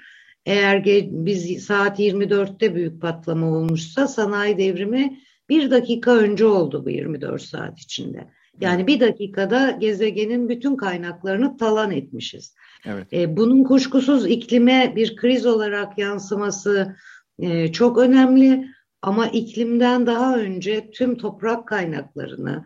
Eğer 0.45 0.85
biz 1.09 1.65
saat 1.65 1.99
24'te 1.99 2.75
büyük 2.75 3.01
patlama 3.01 3.47
olmuşsa 3.47 4.07
sanayi 4.07 4.57
devrimi 4.57 5.19
bir 5.49 5.71
dakika 5.71 6.15
önce 6.15 6.45
oldu 6.45 6.85
bu 6.85 6.89
24 6.89 7.41
saat 7.41 7.79
içinde. 7.79 8.27
Yani 8.61 8.87
bir 8.87 8.99
dakikada 8.99 9.71
gezegenin 9.71 10.49
bütün 10.49 10.75
kaynaklarını 10.75 11.57
talan 11.57 11.91
etmişiz. 11.91 12.55
Evet. 12.85 13.13
E, 13.13 13.37
bunun 13.37 13.63
kuşkusuz 13.63 14.27
iklime 14.27 14.93
bir 14.95 15.15
kriz 15.15 15.45
olarak 15.45 15.97
yansıması 15.97 16.95
e, 17.39 17.71
çok 17.71 17.97
önemli. 17.97 18.67
Ama 19.01 19.27
iklimden 19.27 20.07
daha 20.07 20.37
önce 20.37 20.91
tüm 20.91 21.17
toprak 21.17 21.67
kaynaklarını, 21.67 22.65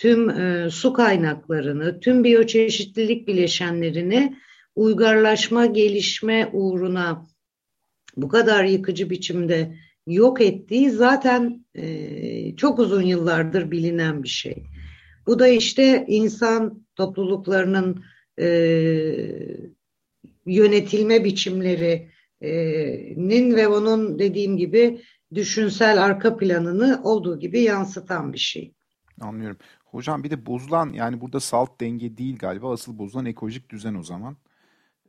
tüm 0.00 0.30
e, 0.30 0.70
su 0.70 0.92
kaynaklarını, 0.92 2.00
tüm 2.00 2.24
biyoçeşitlilik 2.24 3.28
bileşenlerini 3.28 4.36
uygarlaşma, 4.76 5.66
gelişme 5.66 6.50
uğruna 6.52 7.26
bu 8.16 8.28
kadar 8.28 8.64
yıkıcı 8.64 9.10
biçimde 9.10 9.76
yok 10.06 10.40
ettiği 10.40 10.90
zaten 10.90 11.64
e, 11.74 12.56
çok 12.56 12.78
uzun 12.78 13.02
yıllardır 13.02 13.70
bilinen 13.70 14.22
bir 14.22 14.28
şey. 14.28 14.62
Bu 15.26 15.38
da 15.38 15.48
işte 15.48 16.04
insan 16.08 16.86
topluluklarının 16.96 18.04
e, 18.38 18.46
yönetilme 20.46 21.24
biçimlerinin 21.24 23.56
ve 23.56 23.68
onun 23.68 24.18
dediğim 24.18 24.56
gibi 24.56 25.00
düşünsel 25.34 26.04
arka 26.04 26.36
planını 26.36 27.00
olduğu 27.04 27.38
gibi 27.38 27.60
yansıtan 27.60 28.32
bir 28.32 28.38
şey. 28.38 28.72
Anlıyorum. 29.20 29.56
Hocam 29.90 30.24
bir 30.24 30.30
de 30.30 30.46
bozulan 30.46 30.92
yani 30.92 31.20
burada 31.20 31.40
salt 31.40 31.80
denge 31.80 32.16
değil 32.16 32.38
galiba 32.38 32.72
asıl 32.72 32.98
bozulan 32.98 33.26
ekolojik 33.26 33.70
düzen 33.70 33.94
o 33.94 34.02
zaman. 34.02 34.36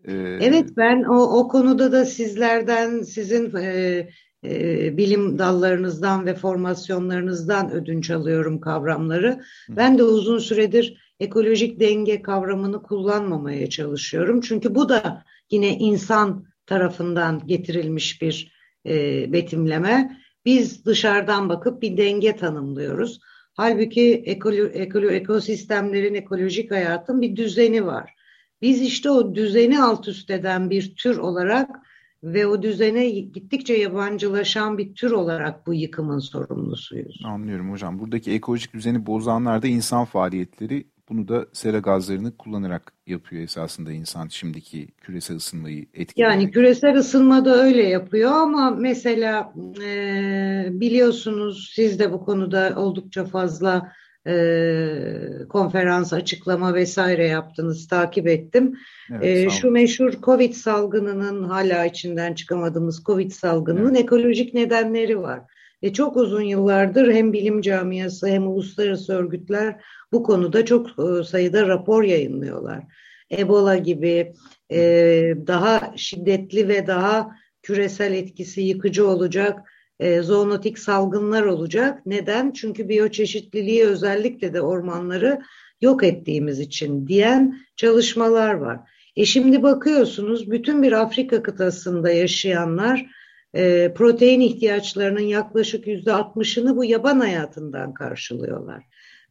Ee... 0.05 0.13
Evet 0.41 0.69
ben 0.77 1.03
o, 1.03 1.39
o 1.39 1.47
konuda 1.47 1.91
da 1.91 2.05
sizlerden 2.05 3.01
sizin 3.01 3.55
e, 3.55 4.09
e, 4.43 4.97
bilim 4.97 5.39
dallarınızdan 5.39 6.25
ve 6.25 6.35
formasyonlarınızdan 6.35 7.71
ödünç 7.71 8.09
alıyorum 8.09 8.61
kavramları. 8.61 9.41
Hı. 9.67 9.75
Ben 9.75 9.97
de 9.97 10.03
uzun 10.03 10.39
süredir 10.39 11.13
ekolojik 11.19 11.79
denge 11.79 12.21
kavramını 12.21 12.83
kullanmamaya 12.83 13.69
çalışıyorum. 13.69 14.41
Çünkü 14.41 14.75
bu 14.75 14.89
da 14.89 15.23
yine 15.51 15.77
insan 15.77 16.45
tarafından 16.65 17.41
getirilmiş 17.47 18.21
bir 18.21 18.53
e, 18.85 19.25
betimleme. 19.33 20.17
Biz 20.45 20.85
dışarıdan 20.85 21.49
bakıp 21.49 21.81
bir 21.81 21.97
denge 21.97 22.35
tanımlıyoruz. 22.35 23.19
Halbuki 23.53 24.13
ekolo, 24.25 24.65
ekolo, 24.65 25.09
ekosistemlerin, 25.09 26.15
ekolojik 26.15 26.71
hayatın 26.71 27.21
bir 27.21 27.35
düzeni 27.35 27.85
var. 27.85 28.15
Biz 28.61 28.81
işte 28.81 29.09
o 29.09 29.35
düzeni 29.35 29.81
alt 29.81 30.07
üst 30.07 30.29
eden 30.29 30.69
bir 30.69 30.95
tür 30.95 31.17
olarak 31.17 31.69
ve 32.23 32.47
o 32.47 32.61
düzene 32.61 33.09
gittikçe 33.09 33.73
yabancılaşan 33.73 34.77
bir 34.77 34.95
tür 34.95 35.11
olarak 35.11 35.67
bu 35.67 35.73
yıkımın 35.73 36.19
sorumlusuyuz. 36.19 37.21
Anlıyorum 37.25 37.71
hocam. 37.71 37.99
Buradaki 37.99 38.31
ekolojik 38.31 38.73
düzeni 38.73 39.05
bozanlar 39.05 39.61
da 39.61 39.67
insan 39.67 40.05
faaliyetleri. 40.05 40.90
Bunu 41.11 41.27
da 41.27 41.45
sera 41.53 41.79
gazlarını 41.79 42.37
kullanarak 42.37 42.93
yapıyor 43.07 43.43
esasında 43.43 43.91
insan 43.91 44.27
şimdiki 44.27 44.87
küresel 45.01 45.37
ısınmayı 45.37 45.85
etkiliyor. 45.93 46.31
Yani 46.31 46.51
küresel 46.51 46.95
ısınma 46.95 47.45
da 47.45 47.63
öyle 47.63 47.83
yapıyor 47.83 48.31
ama 48.31 48.71
mesela 48.71 49.53
e, 49.83 50.67
biliyorsunuz 50.71 51.71
siz 51.75 51.99
de 51.99 52.11
bu 52.11 52.25
konuda 52.25 52.73
oldukça 52.77 53.25
fazla 53.25 53.91
e, 54.27 54.35
konferans, 55.49 56.13
açıklama 56.13 56.73
vesaire 56.73 57.27
yaptınız, 57.27 57.87
takip 57.87 58.27
ettim. 58.27 58.77
Evet, 59.11 59.25
e, 59.25 59.49
şu 59.49 59.71
meşhur 59.71 60.13
Covid 60.21 60.53
salgınının 60.53 61.43
hala 61.43 61.85
içinden 61.85 62.33
çıkamadığımız 62.33 63.03
Covid 63.03 63.31
salgınının 63.31 63.95
evet. 63.95 64.03
ekolojik 64.03 64.53
nedenleri 64.53 65.21
var. 65.21 65.41
Ve 65.83 65.93
çok 65.93 66.17
uzun 66.17 66.41
yıllardır 66.41 67.13
hem 67.13 67.33
bilim 67.33 67.61
camiası 67.61 68.27
hem 68.27 68.47
uluslararası 68.47 69.13
örgütler 69.13 69.81
bu 70.11 70.23
konuda 70.23 70.65
çok 70.65 70.87
e, 70.87 71.23
sayıda 71.23 71.67
rapor 71.67 72.03
yayınlıyorlar. 72.03 72.83
Ebola 73.31 73.77
gibi 73.77 74.33
e, 74.71 74.79
daha 75.47 75.93
şiddetli 75.95 76.67
ve 76.67 76.87
daha 76.87 77.35
küresel 77.61 78.13
etkisi 78.13 78.61
yıkıcı 78.61 79.07
olacak 79.07 79.71
e, 79.99 80.21
zoonotik 80.21 80.79
salgınlar 80.79 81.43
olacak. 81.43 82.05
Neden? 82.05 82.51
Çünkü 82.51 82.89
biyoçeşitliliği 82.89 83.85
özellikle 83.85 84.53
de 84.53 84.61
ormanları 84.61 85.41
yok 85.81 86.03
ettiğimiz 86.03 86.59
için 86.59 87.07
diyen 87.07 87.57
çalışmalar 87.75 88.53
var. 88.53 88.79
E 89.15 89.25
şimdi 89.25 89.63
bakıyorsunuz 89.63 90.51
bütün 90.51 90.83
bir 90.83 90.91
Afrika 90.91 91.43
kıtasında 91.43 92.11
yaşayanlar 92.11 93.05
e, 93.53 93.93
protein 93.93 94.41
ihtiyaçlarının 94.41 95.19
yaklaşık 95.19 95.87
yüzde 95.87 96.13
altmışını 96.13 96.77
bu 96.77 96.85
yaban 96.85 97.19
hayatından 97.19 97.93
karşılıyorlar. 97.93 98.83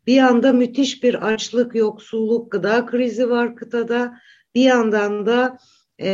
Bir 0.06 0.14
yanda 0.14 0.52
müthiş 0.52 1.02
bir 1.02 1.26
açlık, 1.32 1.74
yoksulluk, 1.74 2.52
gıda 2.52 2.86
krizi 2.86 3.30
var 3.30 3.56
kıtada. 3.56 4.18
Bir 4.54 4.62
yandan 4.62 5.26
da 5.26 5.58
e, 5.98 6.08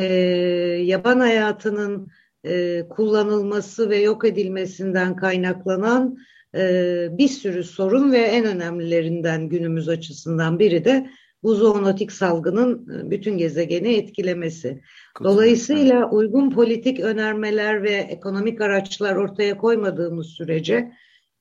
yaban 0.84 1.20
hayatının 1.20 2.08
e, 2.44 2.82
kullanılması 2.88 3.90
ve 3.90 3.96
yok 3.96 4.24
edilmesinden 4.24 5.16
kaynaklanan 5.16 6.18
e, 6.54 7.08
bir 7.10 7.28
sürü 7.28 7.64
sorun 7.64 8.12
ve 8.12 8.18
en 8.18 8.44
önemlilerinden 8.44 9.48
günümüz 9.48 9.88
açısından 9.88 10.58
biri 10.58 10.84
de 10.84 11.10
bu 11.42 11.54
zoonotik 11.54 12.12
salgının 12.12 12.88
e, 12.88 13.10
bütün 13.10 13.38
gezegeni 13.38 13.94
etkilemesi. 13.94 14.82
Dolayısıyla 15.24 16.10
uygun 16.10 16.50
politik 16.50 17.00
önermeler 17.00 17.82
ve 17.82 17.92
ekonomik 17.92 18.60
araçlar 18.60 19.16
ortaya 19.16 19.58
koymadığımız 19.58 20.26
sürece 20.26 20.92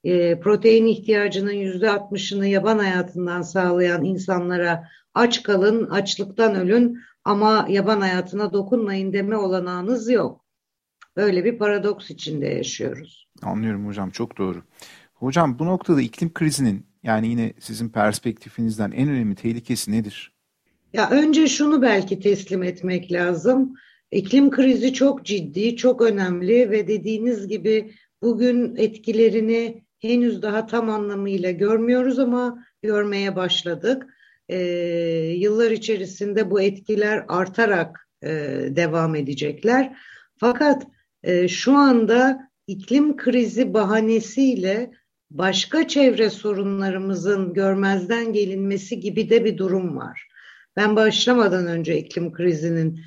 e, 0.04 0.40
protein 0.40 0.86
ihtiyacının 0.86 1.52
yüzde 1.52 1.90
altmışını 1.90 2.48
yaban 2.48 2.78
hayatından 2.80 3.42
sağlayan 3.42 4.04
insanlara 4.04 4.88
aç 5.14 5.44
kalın, 5.44 5.90
açlıktan 5.90 6.56
ölün 6.56 7.00
ama 7.24 7.66
yaban 7.70 8.02
hayatına 8.02 8.54
dokunmayın 8.54 9.14
deme 9.14 9.38
olanağınız 9.38 10.10
yok. 10.10 10.46
Böyle 11.16 11.46
bir 11.46 11.58
paradoks 11.58 12.10
içinde 12.10 12.46
yaşıyoruz. 12.46 13.28
Anlıyorum 13.42 13.88
hocam 13.88 14.10
çok 14.10 14.38
doğru. 14.38 14.64
Hocam 15.14 15.60
bu 15.60 15.66
noktada 15.66 16.02
iklim 16.02 16.34
krizinin 16.34 16.86
yani 17.06 17.28
yine 17.28 17.54
sizin 17.60 17.90
perspektifinizden 17.90 18.92
en 18.92 19.10
önemli 19.10 19.36
tehlikesi 19.36 19.92
nedir? 19.92 20.32
Ya 20.94 21.10
önce 21.10 21.48
şunu 21.48 21.82
belki 21.82 22.20
teslim 22.20 22.64
etmek 22.64 23.12
lazım. 23.12 23.76
İklim 24.12 24.50
krizi 24.50 24.94
çok 24.94 25.26
ciddi, 25.26 25.76
çok 25.76 26.02
önemli 26.02 26.70
ve 26.72 26.88
dediğiniz 26.88 27.48
gibi 27.48 27.92
bugün 28.22 28.76
etkilerini 28.76 29.84
henüz 30.00 30.42
daha 30.42 30.66
tam 30.66 30.90
anlamıyla 30.90 31.52
görmüyoruz 31.52 32.20
ama 32.20 32.66
görmeye 32.82 33.36
başladık. 33.36 34.08
E, 34.50 34.58
yıllar 35.38 35.72
içerisinde 35.72 36.52
bu 36.52 36.62
etkiler 36.62 37.26
artarak 37.28 38.10
e, 38.24 38.30
devam 38.70 39.16
edecekler. 39.16 39.98
Fakat 40.38 40.88
e, 41.24 41.48
şu 41.48 41.74
anda 41.74 42.50
iklim 42.68 43.18
krizi 43.18 43.74
bahanesiyle 43.74 44.92
başka 45.32 45.88
çevre 45.88 46.30
sorunlarımızın 46.30 47.54
görmezden 47.54 48.34
gelinmesi 48.34 49.00
gibi 49.00 49.30
de 49.30 49.46
bir 49.46 49.58
durum 49.58 49.98
var. 49.98 50.28
Ben 50.76 50.96
başlamadan 50.96 51.68
önce 51.68 51.98
iklim 51.98 52.34
krizinin 52.34 53.00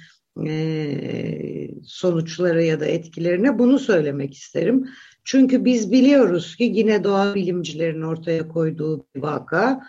e, 0.47 1.69
sonuçları 1.85 2.63
ya 2.63 2.81
da 2.81 2.87
etkilerine 2.87 3.59
bunu 3.59 3.79
söylemek 3.79 4.35
isterim. 4.35 4.89
Çünkü 5.25 5.65
biz 5.65 5.93
biliyoruz 5.93 6.57
ki 6.57 6.65
yine 6.65 7.05
doğa 7.05 7.35
bilimcilerin 7.35 8.03
ortaya 8.03 8.49
koyduğu 8.49 9.07
bir 9.15 9.23
vaka 9.23 9.81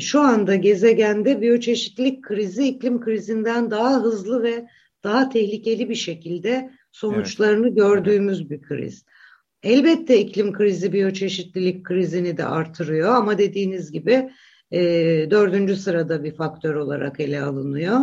şu 0.00 0.20
anda 0.20 0.54
gezegende 0.54 1.40
biyoçeşitlilik 1.40 2.24
krizi 2.24 2.68
iklim 2.68 3.00
krizinden 3.00 3.70
daha 3.70 4.02
hızlı 4.02 4.42
ve 4.42 4.66
daha 5.04 5.28
tehlikeli 5.28 5.88
bir 5.88 5.94
şekilde 5.94 6.70
sonuçlarını 6.92 7.66
evet. 7.66 7.76
gördüğümüz 7.76 8.50
bir 8.50 8.62
kriz. 8.62 9.04
Elbette 9.66 10.18
iklim 10.18 10.52
krizi 10.52 10.92
biyoçeşitlilik 10.92 11.84
krizini 11.84 12.36
de 12.36 12.44
artırıyor 12.44 13.14
ama 13.14 13.38
dediğiniz 13.38 13.92
gibi 13.92 14.30
e, 14.70 14.80
dördüncü 15.30 15.76
sırada 15.76 16.24
bir 16.24 16.36
faktör 16.36 16.74
olarak 16.74 17.20
ele 17.20 17.42
alınıyor. 17.42 18.00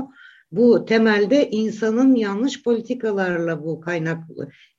Bu 0.51 0.85
temelde 0.85 1.49
insanın 1.49 2.15
yanlış 2.15 2.63
politikalarla 2.63 3.63
bu 3.63 3.81
kaynak 3.81 4.23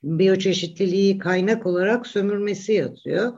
biyoçeşitliliği 0.03 1.17
kaynak 1.17 1.65
olarak 1.65 2.07
sömürmesi 2.07 2.73
yatıyor. 2.73 3.33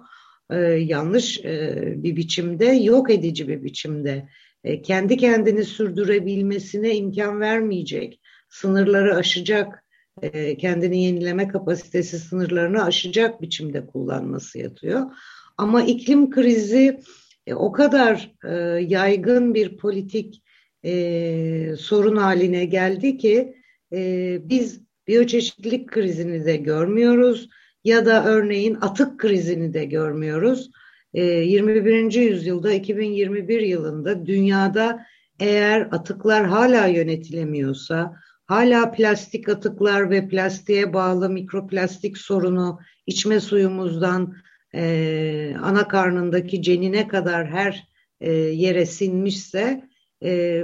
Ee, 0.50 0.58
yanlış 0.66 1.40
e, 1.46 1.94
bir 1.98 2.16
biçimde, 2.16 2.66
yok 2.66 3.12
edici 3.12 3.48
bir 3.48 3.64
biçimde 3.64 4.30
e, 4.64 4.82
kendi 4.82 5.18
kendini 5.18 5.64
sürdürebilmesine 5.64 6.96
imkan 6.96 7.40
vermeyecek, 7.40 8.22
sınırları 8.50 9.16
aşacak, 9.16 9.84
e, 10.22 10.58
kendini 10.58 11.04
yenileme 11.04 11.48
kapasitesi 11.48 12.20
sınırlarını 12.20 12.84
aşacak 12.84 13.42
biçimde 13.42 13.86
kullanması 13.86 14.60
yatıyor. 14.60 15.02
Ama 15.58 15.84
iklim 15.84 16.30
krizi 16.30 17.00
e, 17.48 17.54
o 17.54 17.72
kadar 17.72 18.32
e, 18.44 18.54
yaygın 18.88 19.54
bir 19.54 19.78
politik 19.78 20.44
e, 20.86 21.76
sorun 21.80 22.16
haline 22.16 22.66
geldi 22.66 23.18
ki 23.18 23.58
biz 24.42 24.82
biyoçeşitlilik 25.08 25.92
krizini 25.92 26.46
de 26.46 26.58
görmüyoruz 26.58 27.50
ya 27.84 28.06
da 28.06 28.26
örneğin 28.26 28.78
atık 28.82 29.20
krizini 29.20 29.74
de 29.74 29.86
görmüyoruz. 29.86 30.72
E, 31.14 31.24
21. 31.24 32.14
yüzyılda 32.14 32.74
2021 32.74 33.62
yılında 33.62 34.26
dünyada 34.26 35.06
eğer 35.40 35.82
atıklar 35.92 36.46
hala 36.46 36.88
yönetilemiyorsa, 36.88 38.16
hala 38.48 38.92
plastik 38.92 39.50
atıklar 39.50 40.10
ve 40.10 40.28
plastiğe 40.28 40.94
bağlı 40.94 41.30
mikroplastik 41.30 42.18
sorunu 42.18 42.80
içme 43.08 43.40
suyumuzdan 43.40 44.36
e, 44.76 45.56
ana 45.62 45.88
karnındaki 45.88 46.62
cenine 46.62 47.08
kadar 47.08 47.48
her 47.48 47.88
e, 48.22 48.32
yere 48.32 48.86
sinmişse 48.86 49.90
e, 50.24 50.64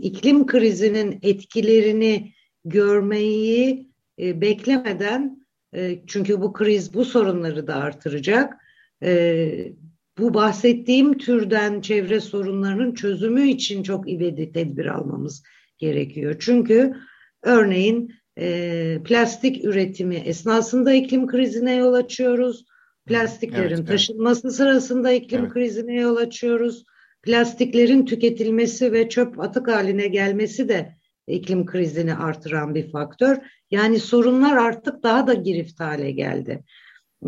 iklim 0.00 0.46
krizinin 0.46 1.18
etkilerini 1.22 2.32
görmeyi 2.64 3.88
e, 4.18 4.40
beklemeden 4.40 5.46
e, 5.74 5.98
çünkü 6.06 6.40
bu 6.40 6.52
kriz 6.52 6.94
bu 6.94 7.04
sorunları 7.04 7.66
da 7.66 7.74
artıracak. 7.74 8.54
E, 9.02 9.72
bu 10.18 10.34
bahsettiğim 10.34 11.18
türden 11.18 11.80
çevre 11.80 12.20
sorunlarının 12.20 12.94
çözümü 12.94 13.48
için 13.48 13.82
çok 13.82 14.10
ivedi 14.10 14.52
tedbir 14.52 14.86
almamız 14.86 15.42
gerekiyor. 15.78 16.36
Çünkü 16.38 16.94
örneğin 17.42 18.14
e, 18.38 18.98
plastik 19.04 19.64
üretimi 19.64 20.16
esnasında 20.16 20.92
iklim 20.92 21.26
krizine 21.26 21.74
yol 21.74 21.92
açıyoruz. 21.92 22.64
Plastiklerin 23.06 23.76
evet, 23.76 23.88
taşınması 23.88 24.46
evet. 24.46 24.56
sırasında 24.56 25.12
iklim 25.12 25.40
evet. 25.40 25.52
krizine 25.52 25.94
yol 25.94 26.16
açıyoruz 26.16 26.84
plastiklerin 27.22 28.04
tüketilmesi 28.04 28.92
ve 28.92 29.08
çöp 29.08 29.40
atık 29.40 29.68
haline 29.68 30.06
gelmesi 30.06 30.68
de 30.68 30.96
iklim 31.26 31.66
krizini 31.66 32.14
artıran 32.14 32.74
bir 32.74 32.90
faktör. 32.90 33.36
Yani 33.70 34.00
sorunlar 34.00 34.56
artık 34.56 35.02
daha 35.02 35.26
da 35.26 35.34
girift 35.34 35.80
hale 35.80 36.10
geldi. 36.10 36.64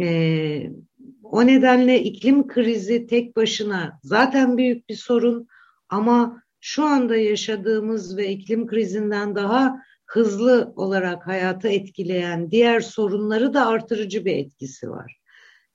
Ee, 0.01 0.71
o 1.23 1.47
nedenle 1.47 2.03
iklim 2.03 2.47
krizi 2.47 3.07
tek 3.07 3.37
başına 3.37 3.99
zaten 4.03 4.59
büyük 4.59 4.89
bir 4.89 4.95
sorun 4.95 5.49
ama 5.89 6.43
şu 6.61 6.85
anda 6.85 7.17
yaşadığımız 7.17 8.17
ve 8.17 8.29
iklim 8.29 8.67
krizinden 8.67 9.35
daha 9.35 9.83
hızlı 10.11 10.73
olarak 10.77 11.27
hayatı 11.27 11.69
etkileyen 11.69 12.51
diğer 12.51 12.81
sorunları 12.81 13.55
da 13.55 13.67
artırıcı 13.67 14.25
bir 14.25 14.37
etkisi 14.37 14.91
var. 14.91 15.21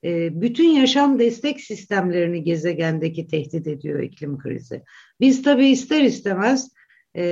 Ee, 0.03 0.41
bütün 0.41 0.69
yaşam 0.69 1.19
destek 1.19 1.61
sistemlerini 1.61 2.43
gezegendeki 2.43 3.27
tehdit 3.27 3.67
ediyor 3.67 4.03
iklim 4.03 4.37
krizi. 4.37 4.83
Biz 5.19 5.43
tabii 5.43 5.67
ister 5.67 6.01
istemez 6.01 6.71
e, 7.13 7.23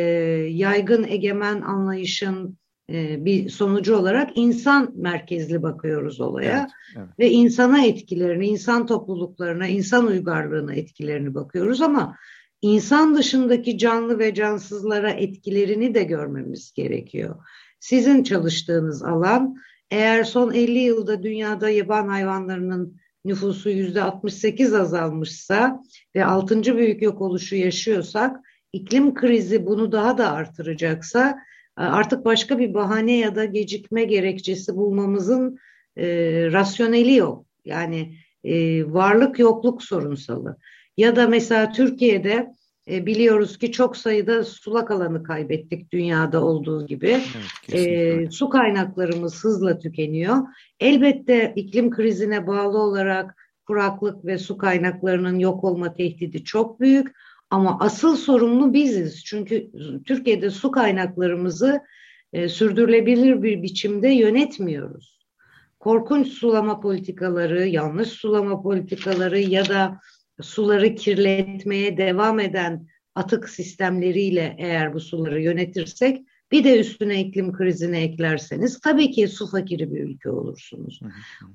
yaygın 0.49 1.03
egemen 1.03 1.61
anlayışın 1.61 2.57
e, 2.89 3.25
bir 3.25 3.49
sonucu 3.49 3.95
olarak 3.95 4.31
insan 4.35 4.91
merkezli 4.95 5.63
bakıyoruz 5.63 6.21
olaya 6.21 6.57
evet, 6.59 6.69
evet. 6.97 7.19
ve 7.19 7.29
insana 7.29 7.85
etkilerini, 7.85 8.47
insan 8.47 8.85
topluluklarına, 8.85 9.67
insan 9.67 10.07
uygarlığına 10.07 10.73
etkilerini 10.73 11.33
bakıyoruz 11.35 11.81
ama 11.81 12.17
insan 12.63 13.15
dışındaki 13.17 13.77
canlı 13.77 14.19
ve 14.19 14.33
cansızlara 14.33 15.11
etkilerini 15.11 15.95
de 15.95 16.03
görmemiz 16.03 16.73
gerekiyor. 16.73 17.35
Sizin 17.79 18.23
çalıştığınız 18.23 19.03
alan 19.03 19.55
eğer 19.91 20.23
son 20.23 20.53
50 20.53 20.79
yılda 20.79 21.23
dünyada 21.23 21.69
yaban 21.69 22.07
hayvanlarının 22.07 22.97
nüfusu 23.25 23.69
yüzde 23.69 24.01
68 24.01 24.73
azalmışsa 24.73 25.83
ve 26.15 26.25
6. 26.25 26.77
büyük 26.77 27.01
yok 27.01 27.21
oluşu 27.21 27.55
yaşıyorsak, 27.55 28.39
iklim 28.73 29.13
krizi 29.13 29.65
bunu 29.65 29.91
daha 29.91 30.17
da 30.17 30.31
artıracaksa 30.31 31.39
e, 31.79 31.81
artık 31.81 32.25
başka 32.25 32.59
bir 32.59 32.73
bahane 32.73 33.17
ya 33.17 33.35
da 33.35 33.45
gecikme 33.45 34.03
gerekçesi 34.03 34.75
bulmamızın 34.75 35.57
e, 35.97 36.05
rasyoneli 36.51 37.15
yok. 37.15 37.45
Yani 37.65 38.17
e, 38.43 38.83
varlık 38.93 39.39
yokluk 39.39 39.83
sorunsalı. 39.83 40.57
Ya 40.97 41.15
da 41.15 41.27
mesela 41.27 41.71
Türkiye'de 41.71 42.53
e, 42.89 43.05
biliyoruz 43.05 43.57
ki 43.57 43.71
çok 43.71 43.97
sayıda 43.97 44.43
sulak 44.43 44.91
alanı 44.91 45.23
kaybettik 45.23 45.91
dünyada 45.91 46.45
olduğu 46.45 46.87
gibi. 46.87 47.21
Evet, 47.71 47.87
e, 47.87 48.31
su 48.31 48.49
kaynaklarımız 48.49 49.43
hızla 49.43 49.79
tükeniyor. 49.79 50.37
Elbette 50.79 51.53
iklim 51.55 51.91
krizine 51.91 52.47
bağlı 52.47 52.77
olarak 52.77 53.35
kuraklık 53.67 54.25
ve 54.25 54.37
su 54.37 54.57
kaynaklarının 54.57 55.39
yok 55.39 55.63
olma 55.63 55.93
tehdidi 55.93 56.43
çok 56.43 56.79
büyük. 56.79 57.07
Ama 57.49 57.77
asıl 57.79 58.15
sorumlu 58.15 58.73
biziz. 58.73 59.23
Çünkü 59.25 59.71
Türkiye'de 60.05 60.49
su 60.49 60.71
kaynaklarımızı 60.71 61.81
e, 62.33 62.49
sürdürülebilir 62.49 63.43
bir 63.43 63.63
biçimde 63.63 64.09
yönetmiyoruz. 64.09 65.23
Korkunç 65.79 66.27
sulama 66.27 66.79
politikaları, 66.79 67.67
yanlış 67.67 68.09
sulama 68.09 68.61
politikaları 68.61 69.39
ya 69.39 69.69
da 69.69 69.99
suları 70.43 70.95
kirletmeye 70.95 71.97
devam 71.97 72.39
eden 72.39 72.87
atık 73.15 73.49
sistemleriyle 73.49 74.55
eğer 74.59 74.93
bu 74.93 74.99
suları 74.99 75.41
yönetirsek 75.41 76.21
bir 76.51 76.63
de 76.63 76.79
üstüne 76.79 77.21
iklim 77.21 77.53
krizini 77.53 77.97
eklerseniz 77.97 78.79
tabii 78.79 79.11
ki 79.11 79.27
su 79.27 79.47
fakiri 79.47 79.93
bir 79.93 80.03
ülke 80.03 80.29
olursunuz. 80.29 80.99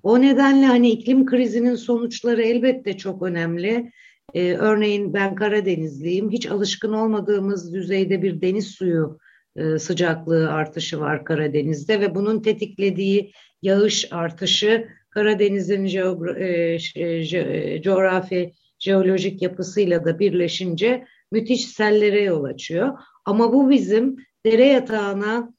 O 0.02 0.20
nedenle 0.20 0.66
hani 0.66 0.90
iklim 0.90 1.26
krizinin 1.26 1.74
sonuçları 1.74 2.42
elbette 2.42 2.96
çok 2.96 3.22
önemli. 3.22 3.92
Ee, 4.34 4.52
örneğin 4.52 5.14
ben 5.14 5.34
Karadenizliyim. 5.34 6.30
Hiç 6.30 6.46
alışkın 6.46 6.92
olmadığımız 6.92 7.74
düzeyde 7.74 8.22
bir 8.22 8.40
deniz 8.40 8.66
suyu 8.66 9.18
e, 9.56 9.78
sıcaklığı 9.78 10.50
artışı 10.50 11.00
var 11.00 11.24
Karadeniz'de 11.24 12.00
ve 12.00 12.14
bunun 12.14 12.42
tetiklediği 12.42 13.32
yağış 13.62 14.12
artışı 14.12 14.88
Karadeniz'in 15.10 15.86
jeogra- 15.86 16.38
e, 16.38 16.78
e, 17.04 17.82
coğrafi 17.82 18.52
jeolojik 18.78 19.42
yapısıyla 19.42 20.04
da 20.04 20.18
birleşince 20.18 21.06
müthiş 21.32 21.68
sellere 21.68 22.22
yol 22.22 22.44
açıyor. 22.44 22.98
Ama 23.24 23.52
bu 23.52 23.70
bizim 23.70 24.16
dere 24.46 24.66
yatağına 24.66 25.54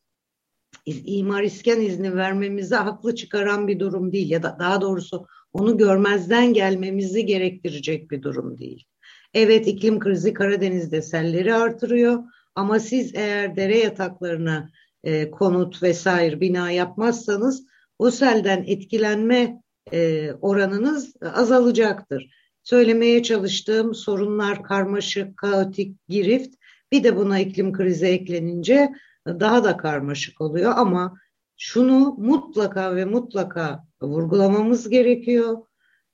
imar 0.86 1.43
iskan 1.43 1.82
izni 1.82 2.15
vermemize 2.15 2.75
haklı 2.75 3.15
çıkaran 3.15 3.67
bir 3.67 3.79
durum 3.79 4.12
değil 4.12 4.29
ya 4.29 4.43
da 4.43 4.58
daha 4.60 4.82
doğrusu 4.82 5.25
onu 5.53 5.77
görmezden 5.77 6.53
gelmemizi 6.53 7.25
gerektirecek 7.25 8.12
bir 8.12 8.21
durum 8.21 8.58
değil. 8.58 8.86
Evet 9.34 9.67
iklim 9.67 9.99
krizi 9.99 10.34
Karadeniz'de 10.34 11.01
selleri 11.01 11.53
artırıyor 11.53 12.23
ama 12.55 12.79
siz 12.79 13.15
eğer 13.15 13.55
dere 13.55 13.77
yataklarına 13.77 14.69
e, 15.03 15.32
konut 15.32 15.84
vesaire 15.84 16.41
bina 16.41 16.71
yapmazsanız 16.71 17.65
o 17.99 18.12
selden 18.12 18.63
etkilenme 18.67 19.62
e, 19.93 20.32
oranınız 20.34 21.13
azalacaktır. 21.21 22.38
Söylemeye 22.63 23.24
çalıştığım 23.24 23.95
sorunlar 23.95 24.63
karmaşık, 24.63 25.38
kaotik, 25.38 26.08
girift 26.08 26.56
bir 26.91 27.04
de 27.04 27.15
buna 27.15 27.39
iklim 27.39 27.74
krizi 27.74 28.06
eklenince 28.06 28.89
daha 29.28 29.63
da 29.63 29.78
karmaşık 29.78 30.41
oluyor 30.41 30.74
ama 30.76 31.17
şunu 31.58 32.15
mutlaka 32.17 32.95
ve 32.95 33.06
mutlaka 33.06 33.86
vurgulamamız 34.02 34.89
gerekiyor. 34.89 35.58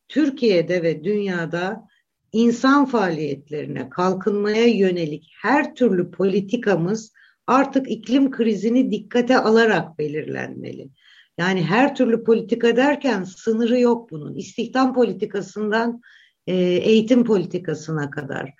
Türkiye'de 0.07 0.83
ve 0.83 1.03
dünyada 1.03 1.87
insan 2.31 2.85
faaliyetlerine, 2.85 3.89
kalkınmaya 3.89 4.65
yönelik 4.65 5.31
her 5.41 5.75
türlü 5.75 6.11
politikamız 6.11 7.13
artık 7.47 7.91
iklim 7.91 8.31
krizini 8.31 8.91
dikkate 8.91 9.37
alarak 9.37 9.99
belirlenmeli. 9.99 10.89
Yani 11.37 11.63
her 11.63 11.95
türlü 11.95 12.23
politika 12.23 12.75
derken 12.75 13.23
sınırı 13.23 13.79
yok 13.79 14.11
bunun. 14.11 14.35
İstihdam 14.35 14.93
politikasından 14.93 16.01
e, 16.47 16.55
eğitim 16.55 17.23
politikasına 17.23 18.09
kadar, 18.09 18.53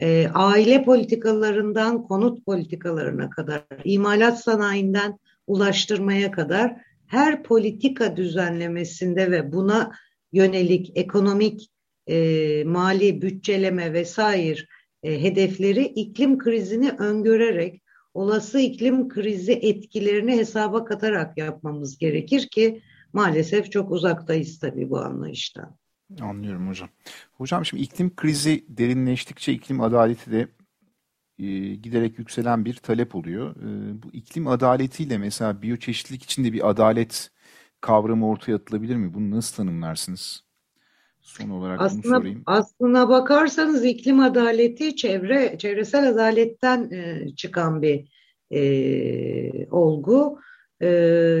e, 0.00 0.28
aile 0.34 0.84
politikalarından 0.84 2.02
konut 2.02 2.46
politikalarına 2.46 3.30
kadar, 3.30 3.62
imalat 3.84 4.44
sanayinden 4.44 5.18
ulaştırmaya 5.46 6.30
kadar 6.30 6.76
her 7.06 7.42
politika 7.42 8.16
düzenlemesinde 8.16 9.30
ve 9.30 9.52
buna 9.52 9.92
yönelik 10.32 10.92
ekonomik, 10.94 11.70
e, 12.06 12.64
mali 12.64 13.22
bütçeleme 13.22 13.92
vesaire 13.92 14.60
e, 15.02 15.22
hedefleri 15.22 15.84
iklim 15.84 16.38
krizini 16.38 16.90
öngörerek 16.90 17.82
olası 18.14 18.58
iklim 18.58 19.08
krizi 19.08 19.52
etkilerini 19.52 20.36
hesaba 20.36 20.84
katarak 20.84 21.38
yapmamız 21.38 21.98
gerekir 21.98 22.48
ki 22.48 22.82
maalesef 23.12 23.72
çok 23.72 23.90
uzaktayız 23.90 24.58
tabii 24.58 24.90
bu 24.90 24.98
anlayıştan. 24.98 25.81
Anlıyorum 26.20 26.68
hocam. 26.68 26.88
Hocam 27.32 27.64
şimdi 27.64 27.82
iklim 27.82 28.16
krizi 28.16 28.64
derinleştikçe 28.68 29.52
iklim 29.52 29.80
adaleti 29.80 30.32
de 30.32 30.48
e, 31.38 31.74
giderek 31.74 32.18
yükselen 32.18 32.64
bir 32.64 32.74
talep 32.74 33.14
oluyor. 33.14 33.56
E, 33.56 34.02
bu 34.02 34.08
iklim 34.12 34.46
adaletiyle 34.46 35.18
mesela 35.18 35.62
biyoçeşitlilik 35.62 36.22
içinde 36.22 36.52
bir 36.52 36.70
adalet 36.70 37.30
kavramı 37.80 38.28
ortaya 38.28 38.54
atılabilir 38.54 38.96
mi? 38.96 39.14
Bunu 39.14 39.30
nasıl 39.30 39.56
tanımlarsınız? 39.56 40.44
Son 41.20 41.48
olarak 41.48 41.80
aslına, 41.80 42.02
bunu 42.04 42.16
sorayım. 42.16 42.42
Aslına 42.46 43.08
bakarsanız 43.08 43.84
iklim 43.84 44.20
adaleti 44.20 44.96
çevre 44.96 45.58
çevresel 45.58 46.08
adaletten 46.08 46.90
e, 46.90 47.28
çıkan 47.36 47.82
bir 47.82 48.08
e, 48.50 49.66
olgu. 49.70 50.40
E, 50.82 50.88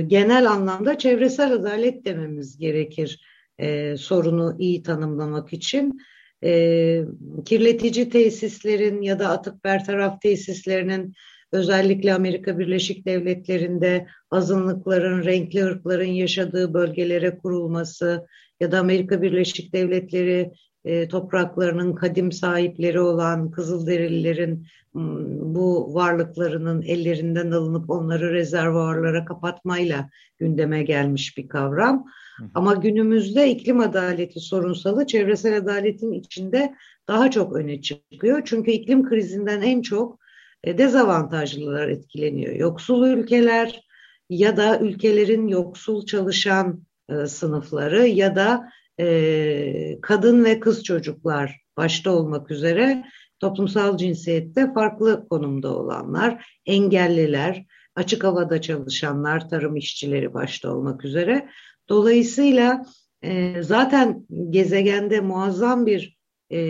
genel 0.06 0.50
anlamda 0.50 0.98
çevresel 0.98 1.52
adalet 1.52 2.04
dememiz 2.04 2.58
gerekir 2.58 3.20
e, 3.58 3.96
sorunu 3.96 4.56
iyi 4.58 4.82
tanımlamak 4.82 5.52
için. 5.52 6.00
E, 6.44 7.04
kirletici 7.44 8.10
tesislerin 8.10 9.02
ya 9.02 9.18
da 9.18 9.28
atık 9.28 9.64
bertaraf 9.64 10.20
tesislerinin 10.20 11.14
özellikle 11.52 12.14
Amerika 12.14 12.58
Birleşik 12.58 13.06
Devletleri'nde 13.06 14.06
azınlıkların, 14.30 15.24
renkli 15.24 15.64
ırkların 15.64 16.04
yaşadığı 16.04 16.74
bölgelere 16.74 17.38
kurulması 17.38 18.26
ya 18.60 18.72
da 18.72 18.78
Amerika 18.78 19.22
Birleşik 19.22 19.72
Devletleri 19.72 20.52
e, 20.84 21.08
topraklarının 21.08 21.94
kadim 21.94 22.32
sahipleri 22.32 23.00
olan 23.00 23.50
Kızılderililerin 23.50 24.66
bu 24.94 25.94
varlıklarının 25.94 26.82
ellerinden 26.82 27.50
alınıp 27.50 27.90
onları 27.90 28.32
rezervuarlara 28.32 29.24
kapatmayla 29.24 30.10
gündeme 30.38 30.82
gelmiş 30.82 31.38
bir 31.38 31.48
kavram. 31.48 32.06
Ama 32.54 32.74
günümüzde 32.74 33.50
iklim 33.50 33.80
adaleti 33.80 34.40
sorunsalı 34.40 35.06
çevresel 35.06 35.56
adaletin 35.56 36.12
içinde 36.12 36.74
daha 37.08 37.30
çok 37.30 37.56
öne 37.56 37.80
çıkıyor. 37.82 38.42
Çünkü 38.44 38.70
iklim 38.70 39.08
krizinden 39.08 39.60
en 39.60 39.82
çok 39.82 40.18
e, 40.64 40.78
dezavantajlılar 40.78 41.88
etkileniyor. 41.88 42.54
Yoksul 42.54 43.06
ülkeler 43.06 43.86
ya 44.30 44.56
da 44.56 44.78
ülkelerin 44.80 45.48
yoksul 45.48 46.06
çalışan 46.06 46.84
e, 47.08 47.26
sınıfları 47.26 48.06
ya 48.06 48.36
da 48.36 48.68
e, 49.00 49.98
kadın 50.02 50.44
ve 50.44 50.60
kız 50.60 50.84
çocuklar 50.84 51.60
başta 51.76 52.10
olmak 52.10 52.50
üzere 52.50 53.04
toplumsal 53.42 53.96
cinsiyette 53.96 54.72
farklı 54.72 55.28
konumda 55.28 55.76
olanlar, 55.76 56.60
engelliler, 56.66 57.64
açık 57.94 58.24
havada 58.24 58.60
çalışanlar, 58.60 59.48
tarım 59.48 59.76
işçileri 59.76 60.34
başta 60.34 60.74
olmak 60.74 61.04
üzere. 61.04 61.48
Dolayısıyla 61.88 62.86
e, 63.22 63.62
zaten 63.62 64.26
gezegende 64.50 65.20
muazzam 65.20 65.86
bir 65.86 66.18
e, 66.50 66.60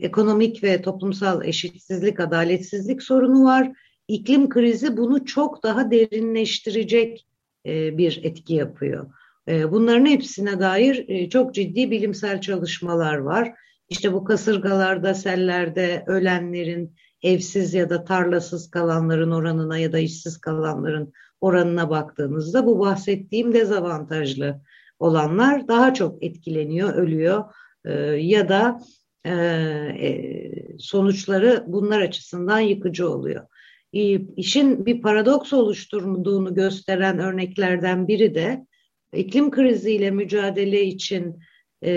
ekonomik 0.00 0.64
ve 0.64 0.82
toplumsal 0.82 1.44
eşitsizlik, 1.44 2.20
adaletsizlik 2.20 3.02
sorunu 3.02 3.44
var. 3.44 3.72
İklim 4.08 4.48
krizi 4.48 4.96
bunu 4.96 5.24
çok 5.24 5.62
daha 5.62 5.90
derinleştirecek 5.90 7.26
e, 7.66 7.98
bir 7.98 8.20
etki 8.22 8.54
yapıyor. 8.54 9.10
E, 9.48 9.72
bunların 9.72 10.06
hepsine 10.06 10.60
dair 10.60 11.04
e, 11.08 11.28
çok 11.28 11.54
ciddi 11.54 11.90
bilimsel 11.90 12.40
çalışmalar 12.40 13.16
var. 13.16 13.54
İşte 13.88 14.12
bu 14.12 14.24
kasırgalarda, 14.24 15.14
sellerde 15.14 16.04
ölenlerin, 16.06 16.94
evsiz 17.22 17.74
ya 17.74 17.90
da 17.90 18.04
tarlasız 18.04 18.70
kalanların 18.70 19.30
oranına 19.30 19.78
ya 19.78 19.92
da 19.92 19.98
işsiz 19.98 20.38
kalanların 20.38 21.12
oranına 21.40 21.90
baktığınızda 21.90 22.66
bu 22.66 22.78
bahsettiğim 22.78 23.54
dezavantajlı 23.54 24.60
olanlar 24.98 25.68
daha 25.68 25.94
çok 25.94 26.22
etkileniyor, 26.24 26.94
ölüyor 26.94 27.44
e, 27.84 27.92
ya 28.04 28.48
da 28.48 28.80
e, 29.24 29.30
e, 29.30 30.78
sonuçları 30.78 31.64
bunlar 31.66 32.00
açısından 32.00 32.60
yıkıcı 32.60 33.10
oluyor. 33.10 33.46
İşin 34.36 34.86
bir 34.86 35.02
paradoks 35.02 35.52
oluşturduğunu 35.52 36.54
gösteren 36.54 37.18
örneklerden 37.18 38.08
biri 38.08 38.34
de 38.34 38.66
iklim 39.12 39.50
kriziyle 39.50 40.10
mücadele 40.10 40.84
için 40.84 41.38
e, 41.84 41.92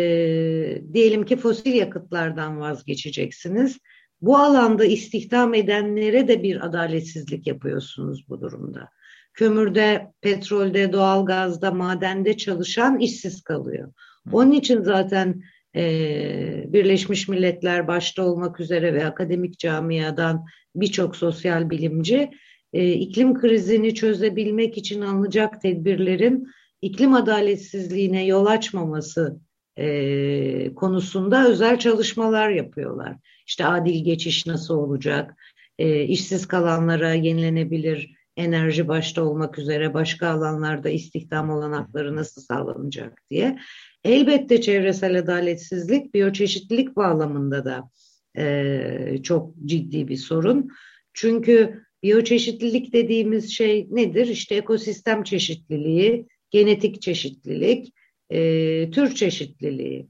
diyelim 0.93 1.26
ki 1.26 1.38
fosil 1.38 1.74
yakıtlardan 1.74 2.60
vazgeçeceksiniz. 2.60 3.78
Bu 4.22 4.38
alanda 4.38 4.86
istihdam 4.86 5.54
edenlere 5.54 6.28
de 6.28 6.43
bir 6.43 6.65
adaletsizlik 6.65 7.48
yapıyorsunuz 7.48 8.30
bu 8.30 8.41
durumda. 8.41 8.89
Kömürde, 9.34 10.12
petrolde, 10.22 10.93
doğalgazda, 10.93 11.72
madende 11.72 12.38
çalışan 12.38 13.00
işsiz 13.00 13.41
kalıyor. 13.41 13.93
Onun 14.32 14.52
için 14.52 14.82
zaten 14.82 15.41
e, 15.76 16.65
Birleşmiş 16.67 17.28
Milletler 17.28 17.88
başta 17.88 18.24
olmak 18.24 18.60
üzere 18.60 18.93
ve 18.93 19.06
akademik 19.06 19.60
camiadan 19.60 20.45
birçok 20.76 21.15
sosyal 21.15 21.69
bilimci 21.69 22.30
e, 22.74 22.91
iklim 22.93 23.34
krizini 23.34 23.95
çözebilmek 23.95 24.78
için 24.78 25.02
alınacak 25.02 25.62
tedbirlerin 25.62 26.48
iklim 26.81 27.13
adaletsizliğine 27.13 28.25
yol 28.25 28.45
açmaması 28.45 29.39
e, 29.77 30.73
konusunda 30.75 31.47
özel 31.47 31.79
çalışmalar 31.79 32.49
yapıyorlar. 32.49 33.15
İşte 33.47 33.65
adil 33.65 34.03
geçiş 34.03 34.45
nasıl 34.45 34.77
olacak, 34.77 35.35
e, 35.79 36.03
işsiz 36.03 36.47
kalanlara 36.47 37.13
yenilenebilir 37.13 38.19
enerji 38.37 38.87
başta 38.87 39.23
olmak 39.23 39.59
üzere 39.59 39.93
başka 39.93 40.29
alanlarda 40.29 40.89
istihdam 40.89 41.49
olanakları 41.49 42.15
nasıl 42.15 42.41
sağlanacak 42.41 43.21
diye. 43.31 43.59
Elbette 44.03 44.61
çevresel 44.61 45.19
adaletsizlik 45.19 46.13
biyoçeşitlilik 46.13 46.95
bağlamında 46.95 47.65
da 47.65 47.89
e, 48.37 49.23
çok 49.23 49.53
ciddi 49.65 50.07
bir 50.07 50.17
sorun. 50.17 50.69
Çünkü 51.13 51.83
biyoçeşitlilik 52.03 52.93
dediğimiz 52.93 53.51
şey 53.51 53.87
nedir? 53.91 54.27
İşte 54.27 54.55
ekosistem 54.55 55.23
çeşitliliği, 55.23 56.27
genetik 56.51 57.01
çeşitlilik, 57.01 57.93
e, 58.29 58.91
tür 58.91 59.15
çeşitliliği. 59.15 60.07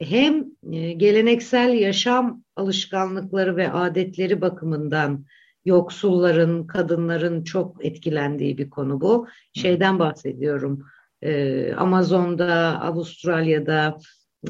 Hem 0.00 0.44
e, 0.72 0.92
geleneksel 0.92 1.72
yaşam 1.74 2.44
alışkanlıkları 2.56 3.56
ve 3.56 3.72
adetleri 3.72 4.40
bakımından 4.40 5.24
yoksulların, 5.64 6.66
kadınların 6.66 7.44
çok 7.44 7.84
etkilendiği 7.84 8.58
bir 8.58 8.70
konu 8.70 9.00
bu. 9.00 9.26
Şeyden 9.52 9.98
bahsediyorum. 9.98 10.84
E, 11.22 11.72
Amazon'da, 11.72 12.80
Avustralya'da 12.80 13.98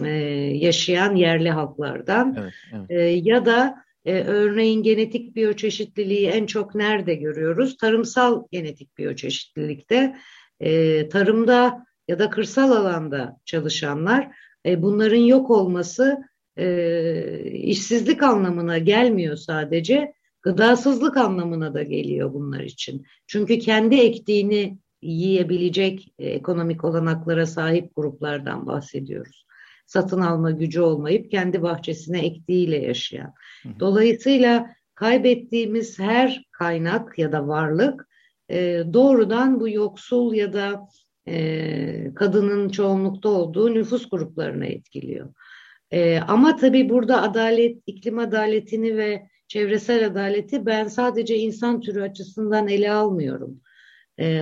e, 0.04 0.08
yaşayan 0.54 1.14
yerli 1.16 1.50
halklardan 1.50 2.36
evet, 2.40 2.52
evet. 2.72 2.90
E, 2.90 3.00
ya 3.00 3.46
da 3.46 3.74
e, 4.04 4.20
örneğin 4.20 4.82
genetik 4.82 5.36
biyoçeşitliliği 5.36 6.28
en 6.28 6.46
çok 6.46 6.74
nerede 6.74 7.14
görüyoruz? 7.14 7.76
Tarımsal 7.76 8.44
genetik 8.50 8.98
biyoçeşitlilikte 8.98 10.16
e, 10.60 11.08
tarımda 11.08 11.86
ya 12.08 12.18
da 12.18 12.30
kırsal 12.30 12.70
alanda 12.70 13.36
çalışanlar 13.44 14.30
e, 14.66 14.82
bunların 14.82 15.20
yok 15.20 15.50
olması 15.50 16.18
e, 16.56 17.50
işsizlik 17.50 18.22
anlamına 18.22 18.78
gelmiyor 18.78 19.36
sadece 19.36 20.12
gıdasızlık 20.42 21.16
anlamına 21.16 21.74
da 21.74 21.82
geliyor 21.82 22.34
bunlar 22.34 22.60
için. 22.60 23.06
Çünkü 23.26 23.58
kendi 23.58 23.96
ektiğini 23.96 24.78
yiyebilecek 25.02 26.12
e, 26.18 26.30
ekonomik 26.30 26.84
olanaklara 26.84 27.46
sahip 27.46 27.96
gruplardan 27.96 28.66
bahsediyoruz. 28.66 29.46
Satın 29.86 30.20
alma 30.20 30.50
gücü 30.50 30.80
olmayıp 30.80 31.30
kendi 31.30 31.62
bahçesine 31.62 32.26
ektiğiyle 32.26 32.76
yaşayan. 32.76 33.34
Dolayısıyla 33.80 34.70
kaybettiğimiz 34.94 35.98
her 35.98 36.44
kaynak 36.52 37.18
ya 37.18 37.32
da 37.32 37.48
varlık 37.48 38.09
e, 38.50 38.82
doğrudan 38.92 39.60
bu 39.60 39.68
yoksul 39.68 40.34
ya 40.34 40.52
da 40.52 40.88
e, 41.28 42.14
kadının 42.14 42.68
çoğunlukta 42.68 43.28
olduğu 43.28 43.74
nüfus 43.74 44.10
gruplarına 44.10 44.66
etkiliyor. 44.66 45.34
E, 45.90 46.18
ama 46.18 46.56
tabii 46.56 46.88
burada 46.88 47.22
adalet, 47.22 47.78
iklim 47.86 48.18
adaletini 48.18 48.96
ve 48.96 49.26
çevresel 49.48 50.06
adaleti 50.06 50.66
ben 50.66 50.88
sadece 50.88 51.38
insan 51.38 51.80
türü 51.80 52.02
açısından 52.02 52.68
ele 52.68 52.92
almıyorum. 52.92 53.60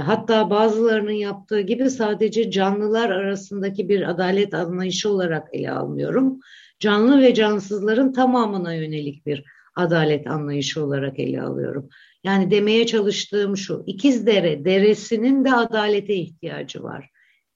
Hatta 0.03 0.51
bazılarının 0.51 1.11
yaptığı 1.11 1.61
gibi 1.61 1.91
sadece 1.91 2.51
canlılar 2.51 3.11
arasındaki 3.11 3.89
bir 3.89 4.11
adalet 4.11 4.55
anlayışı 4.55 5.11
olarak 5.11 5.49
ele 5.53 5.71
almıyorum. 5.71 6.41
Canlı 6.81 7.21
ve 7.21 7.35
cansızların 7.35 8.13
tamamına 8.13 8.75
yönelik 8.75 9.27
bir 9.27 9.45
adalet 9.77 10.27
anlayışı 10.27 10.85
olarak 10.85 11.19
ele 11.19 11.43
alıyorum. 11.43 11.89
Yani 12.29 12.51
demeye 12.51 12.87
çalıştığım 12.87 13.57
şu, 13.57 13.85
İkizdere 13.87 14.65
deresinin 14.65 15.45
de 15.45 15.55
adalete 15.55 16.15
ihtiyacı 16.15 16.83
var. 16.83 17.11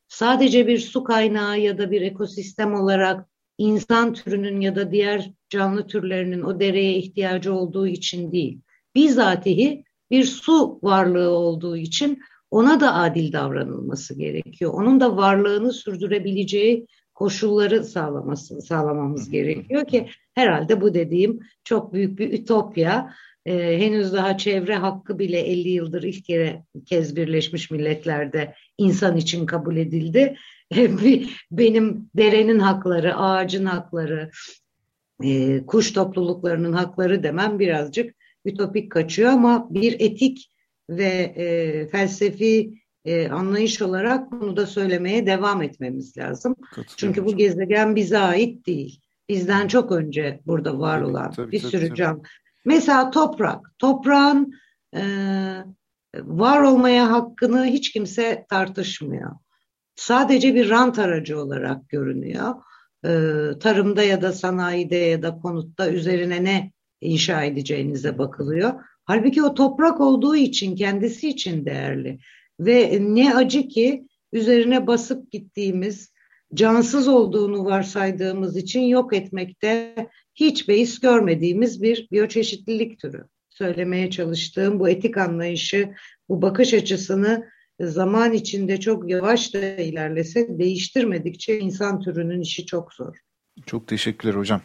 Sadece 0.08 0.66
bir 0.66 0.78
su 0.78 1.04
kaynağı 1.04 1.58
ya 1.58 1.78
da 1.78 1.90
bir 1.90 2.02
ekosistem 2.02 2.74
olarak 2.74 3.26
insan 3.58 4.14
türünün 4.14 4.60
ya 4.60 4.76
da 4.76 4.92
diğer 4.92 5.30
canlı 5.50 5.86
türlerinin 5.86 6.42
o 6.42 6.60
dereye 6.60 6.96
ihtiyacı 6.96 7.54
olduğu 7.54 7.86
için 7.86 8.32
değil. 8.32 8.60
Bizatihi 8.94 9.84
bir 10.10 10.24
su 10.24 10.78
varlığı 10.82 11.30
olduğu 11.30 11.76
için 11.76 12.22
ona 12.50 12.80
da 12.80 12.94
adil 12.94 13.32
davranılması 13.32 14.18
gerekiyor. 14.18 14.74
Onun 14.74 15.00
da 15.00 15.16
varlığını 15.16 15.72
sürdürebileceği 15.72 16.86
koşulları 17.14 17.84
sağlaması 17.84 18.62
sağlamamız 18.62 19.30
gerekiyor 19.30 19.86
ki 19.86 20.08
herhalde 20.34 20.80
bu 20.80 20.94
dediğim 20.94 21.40
çok 21.64 21.92
büyük 21.92 22.18
bir 22.18 22.32
ütopya. 22.32 23.14
Ee, 23.46 23.78
henüz 23.78 24.12
daha 24.12 24.38
çevre 24.38 24.76
hakkı 24.76 25.18
bile 25.18 25.40
50 25.40 25.68
yıldır 25.68 26.02
ilk 26.02 26.24
kere 26.24 26.64
kez 26.86 27.16
Birleşmiş 27.16 27.70
Milletler'de 27.70 28.54
insan 28.78 29.16
için 29.16 29.46
kabul 29.46 29.76
edildi. 29.76 30.36
Benim 31.50 32.10
derenin 32.16 32.58
hakları, 32.58 33.16
ağacın 33.16 33.64
hakları, 33.64 34.30
e, 35.24 35.60
kuş 35.66 35.92
topluluklarının 35.92 36.72
hakları 36.72 37.22
demem 37.22 37.58
birazcık 37.58 38.14
ütopik 38.44 38.92
kaçıyor 38.92 39.30
ama 39.30 39.66
bir 39.70 40.00
etik 40.00 40.50
ve 40.90 41.32
e, 41.36 41.88
felsefi 41.88 42.82
e, 43.04 43.28
anlayış 43.28 43.82
olarak 43.82 44.32
bunu 44.32 44.56
da 44.56 44.66
söylemeye 44.66 45.26
devam 45.26 45.62
etmemiz 45.62 46.16
lazım. 46.16 46.56
Çünkü 46.96 47.24
bu 47.24 47.36
gezegen 47.36 47.96
bize 47.96 48.18
ait 48.18 48.66
değil. 48.66 49.00
Bizden 49.28 49.68
çok 49.68 49.92
önce 49.92 50.40
burada 50.46 50.78
var 50.78 50.98
tabii, 51.00 51.10
olan 51.10 51.30
tabii, 51.30 51.52
bir 51.52 51.60
tabii, 51.60 51.70
sürü 51.70 51.86
tabii. 51.88 51.96
can. 51.96 52.22
Mesela 52.64 53.10
toprak. 53.10 53.74
Toprağın 53.78 54.54
e, 54.94 55.02
var 56.16 56.62
olmaya 56.62 57.10
hakkını 57.10 57.64
hiç 57.64 57.92
kimse 57.92 58.46
tartışmıyor. 58.48 59.30
Sadece 59.96 60.54
bir 60.54 60.70
rant 60.70 60.98
aracı 60.98 61.40
olarak 61.40 61.88
görünüyor. 61.88 62.54
E, 63.04 63.10
tarımda 63.58 64.02
ya 64.02 64.22
da 64.22 64.32
sanayide 64.32 64.96
ya 64.96 65.22
da 65.22 65.38
konutta 65.38 65.90
üzerine 65.90 66.44
ne 66.44 66.72
inşa 67.00 67.42
edeceğinize 67.42 68.18
bakılıyor. 68.18 68.72
Halbuki 69.04 69.42
o 69.42 69.54
toprak 69.54 70.00
olduğu 70.00 70.36
için 70.36 70.76
kendisi 70.76 71.28
için 71.28 71.64
değerli. 71.64 72.18
Ve 72.60 72.98
ne 73.00 73.34
acı 73.34 73.68
ki 73.68 74.06
üzerine 74.32 74.86
basıp 74.86 75.32
gittiğimiz, 75.32 76.12
cansız 76.54 77.08
olduğunu 77.08 77.64
varsaydığımız 77.64 78.56
için 78.56 78.80
yok 78.80 79.14
etmekte 79.14 79.94
hiç 80.34 80.68
beis 80.68 81.00
görmediğimiz 81.00 81.82
bir 81.82 82.08
biyoçeşitlilik 82.12 82.98
türü. 82.98 83.24
Söylemeye 83.50 84.10
çalıştığım 84.10 84.80
bu 84.80 84.88
etik 84.88 85.16
anlayışı, 85.18 85.94
bu 86.28 86.42
bakış 86.42 86.74
açısını 86.74 87.48
zaman 87.80 88.32
içinde 88.32 88.80
çok 88.80 89.10
yavaş 89.10 89.54
da 89.54 89.58
ilerlese 89.58 90.58
değiştirmedikçe 90.58 91.58
insan 91.58 92.00
türünün 92.00 92.40
işi 92.40 92.66
çok 92.66 92.92
zor. 92.92 93.16
Çok 93.66 93.88
teşekkürler 93.88 94.34
hocam. 94.34 94.60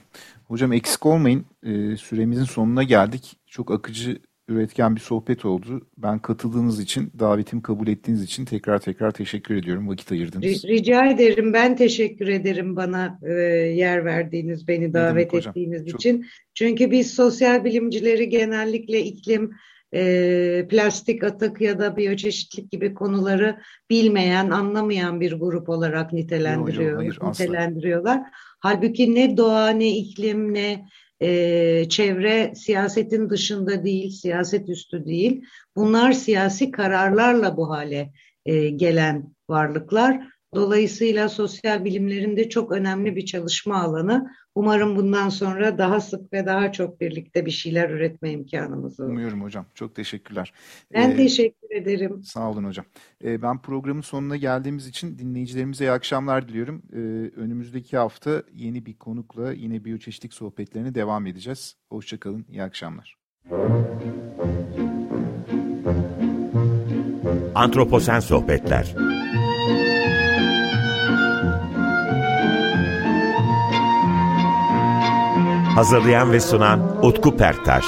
Hocam 0.46 0.74
eksik 0.74 1.06
olmayın. 1.06 1.46
E, 1.64 1.98
süremizin 1.98 2.44
sonuna 2.44 2.84
geldik. 2.84 3.38
Çok 3.48 3.72
akıcı 3.72 4.20
üretken 4.48 4.96
bir 4.96 5.02
sohbet 5.02 5.46
oldu. 5.46 5.88
Ben 5.98 6.20
katıldığınız 6.20 6.80
için, 6.80 7.12
davetimi 7.20 7.62
kabul 7.62 7.88
ettiğiniz 7.88 8.24
için 8.24 8.46
tekrar 8.46 8.80
tekrar 8.80 9.12
teşekkür 9.12 9.56
ediyorum. 9.56 9.90
Vakit 9.90 10.12
ayırdınız. 10.12 10.66
Rica 10.66 11.06
ederim. 11.06 11.54
Ben 11.54 11.76
teşekkür 11.76 12.28
ederim 12.28 12.76
bana 12.76 13.20
e, 13.24 13.34
yer 13.34 14.06
verdiğiniz, 14.06 14.68
beni 14.68 14.94
davet 14.94 15.34
ettiğiniz 15.34 15.82
hocam? 15.82 15.98
için. 15.98 16.22
Çok... 16.22 16.32
Çünkü 16.54 16.92
biz 16.92 17.14
sosyal 17.14 17.64
bilimcileri 17.64 18.30
genellikle 18.30 19.04
iklim, 19.04 19.52
e, 19.94 20.68
plastik 20.70 21.24
atık 21.24 21.62
ya 21.62 21.80
da 21.80 21.98
biyoçeşitlik 21.98 22.72
gibi 22.72 22.94
konuları 22.94 23.60
bilmeyen, 23.90 24.50
anlamayan 24.50 25.22
bir 25.22 25.34
grup 25.34 25.70
olarak 25.70 26.14
nitelendiriyor, 26.14 26.84
yo, 26.84 26.92
yo, 26.92 26.98
hayır, 26.98 27.20
nitelendiriyorlar. 27.24 28.18
Asla. 28.18 28.32
Halbuki 28.60 29.16
ne 29.16 29.38
doğa, 29.38 29.70
ne 29.70 29.98
iklim, 29.98 30.54
ne 30.54 30.86
e, 31.22 31.90
çevre 31.90 32.54
siyasetin 32.56 33.30
dışında 33.30 33.84
değil, 33.84 34.12
siyaset 34.12 34.70
üstü 34.70 35.06
değil. 35.06 35.46
Bunlar 35.76 36.12
siyasi 36.12 36.72
kararlarla 36.72 37.58
bu 37.58 37.70
hale 37.70 38.12
e, 38.46 38.70
gelen 38.70 39.36
varlıklar. 39.50 40.37
Dolayısıyla 40.56 41.30
sosyal 41.30 41.86
bilimlerin 41.86 42.38
de 42.38 42.50
çok 42.50 42.72
önemli 42.72 43.16
bir 43.16 43.26
çalışma 43.26 43.82
alanı. 43.82 44.32
Umarım 44.56 44.96
bundan 44.96 45.30
sonra 45.30 45.78
daha 45.78 46.02
sık 46.02 46.34
ve 46.34 46.46
daha 46.46 46.72
çok 46.72 47.02
birlikte 47.02 47.46
bir 47.46 47.52
şeyler 47.52 47.90
üretme 47.90 48.32
imkanımız 48.32 49.00
olur. 49.00 49.10
Umuyorum 49.10 49.44
hocam. 49.44 49.66
Çok 49.74 49.96
teşekkürler. 49.96 50.54
Ben 50.94 51.12
ee, 51.12 51.16
teşekkür 51.16 51.76
ederim. 51.76 52.24
Sağ 52.24 52.52
olun 52.52 52.64
hocam. 52.64 52.86
Ee, 53.24 53.42
ben 53.42 53.62
programın 53.62 54.02
sonuna 54.02 54.38
geldiğimiz 54.38 54.88
için 54.88 55.20
dinleyicilerimize 55.20 55.86
iyi 55.86 55.92
akşamlar 55.92 56.48
diliyorum. 56.48 56.84
Ee, 56.94 56.98
önümüzdeki 57.40 57.98
hafta 57.98 58.44
yeni 58.54 58.86
bir 58.86 58.94
konukla 58.94 59.54
yine 59.54 59.86
biyoçeşitlik 59.86 60.34
sohbetlerine 60.34 60.96
devam 60.96 61.28
edeceğiz. 61.28 61.76
Hoşçakalın. 61.90 62.46
İyi 62.50 62.64
akşamlar. 62.64 63.18
Antroposen 67.56 68.20
Sohbetler 68.20 69.07
Hazırlayan 75.78 76.32
ve 76.32 76.40
sunan 76.40 77.06
Utku 77.06 77.38
Perktaş 77.38 77.86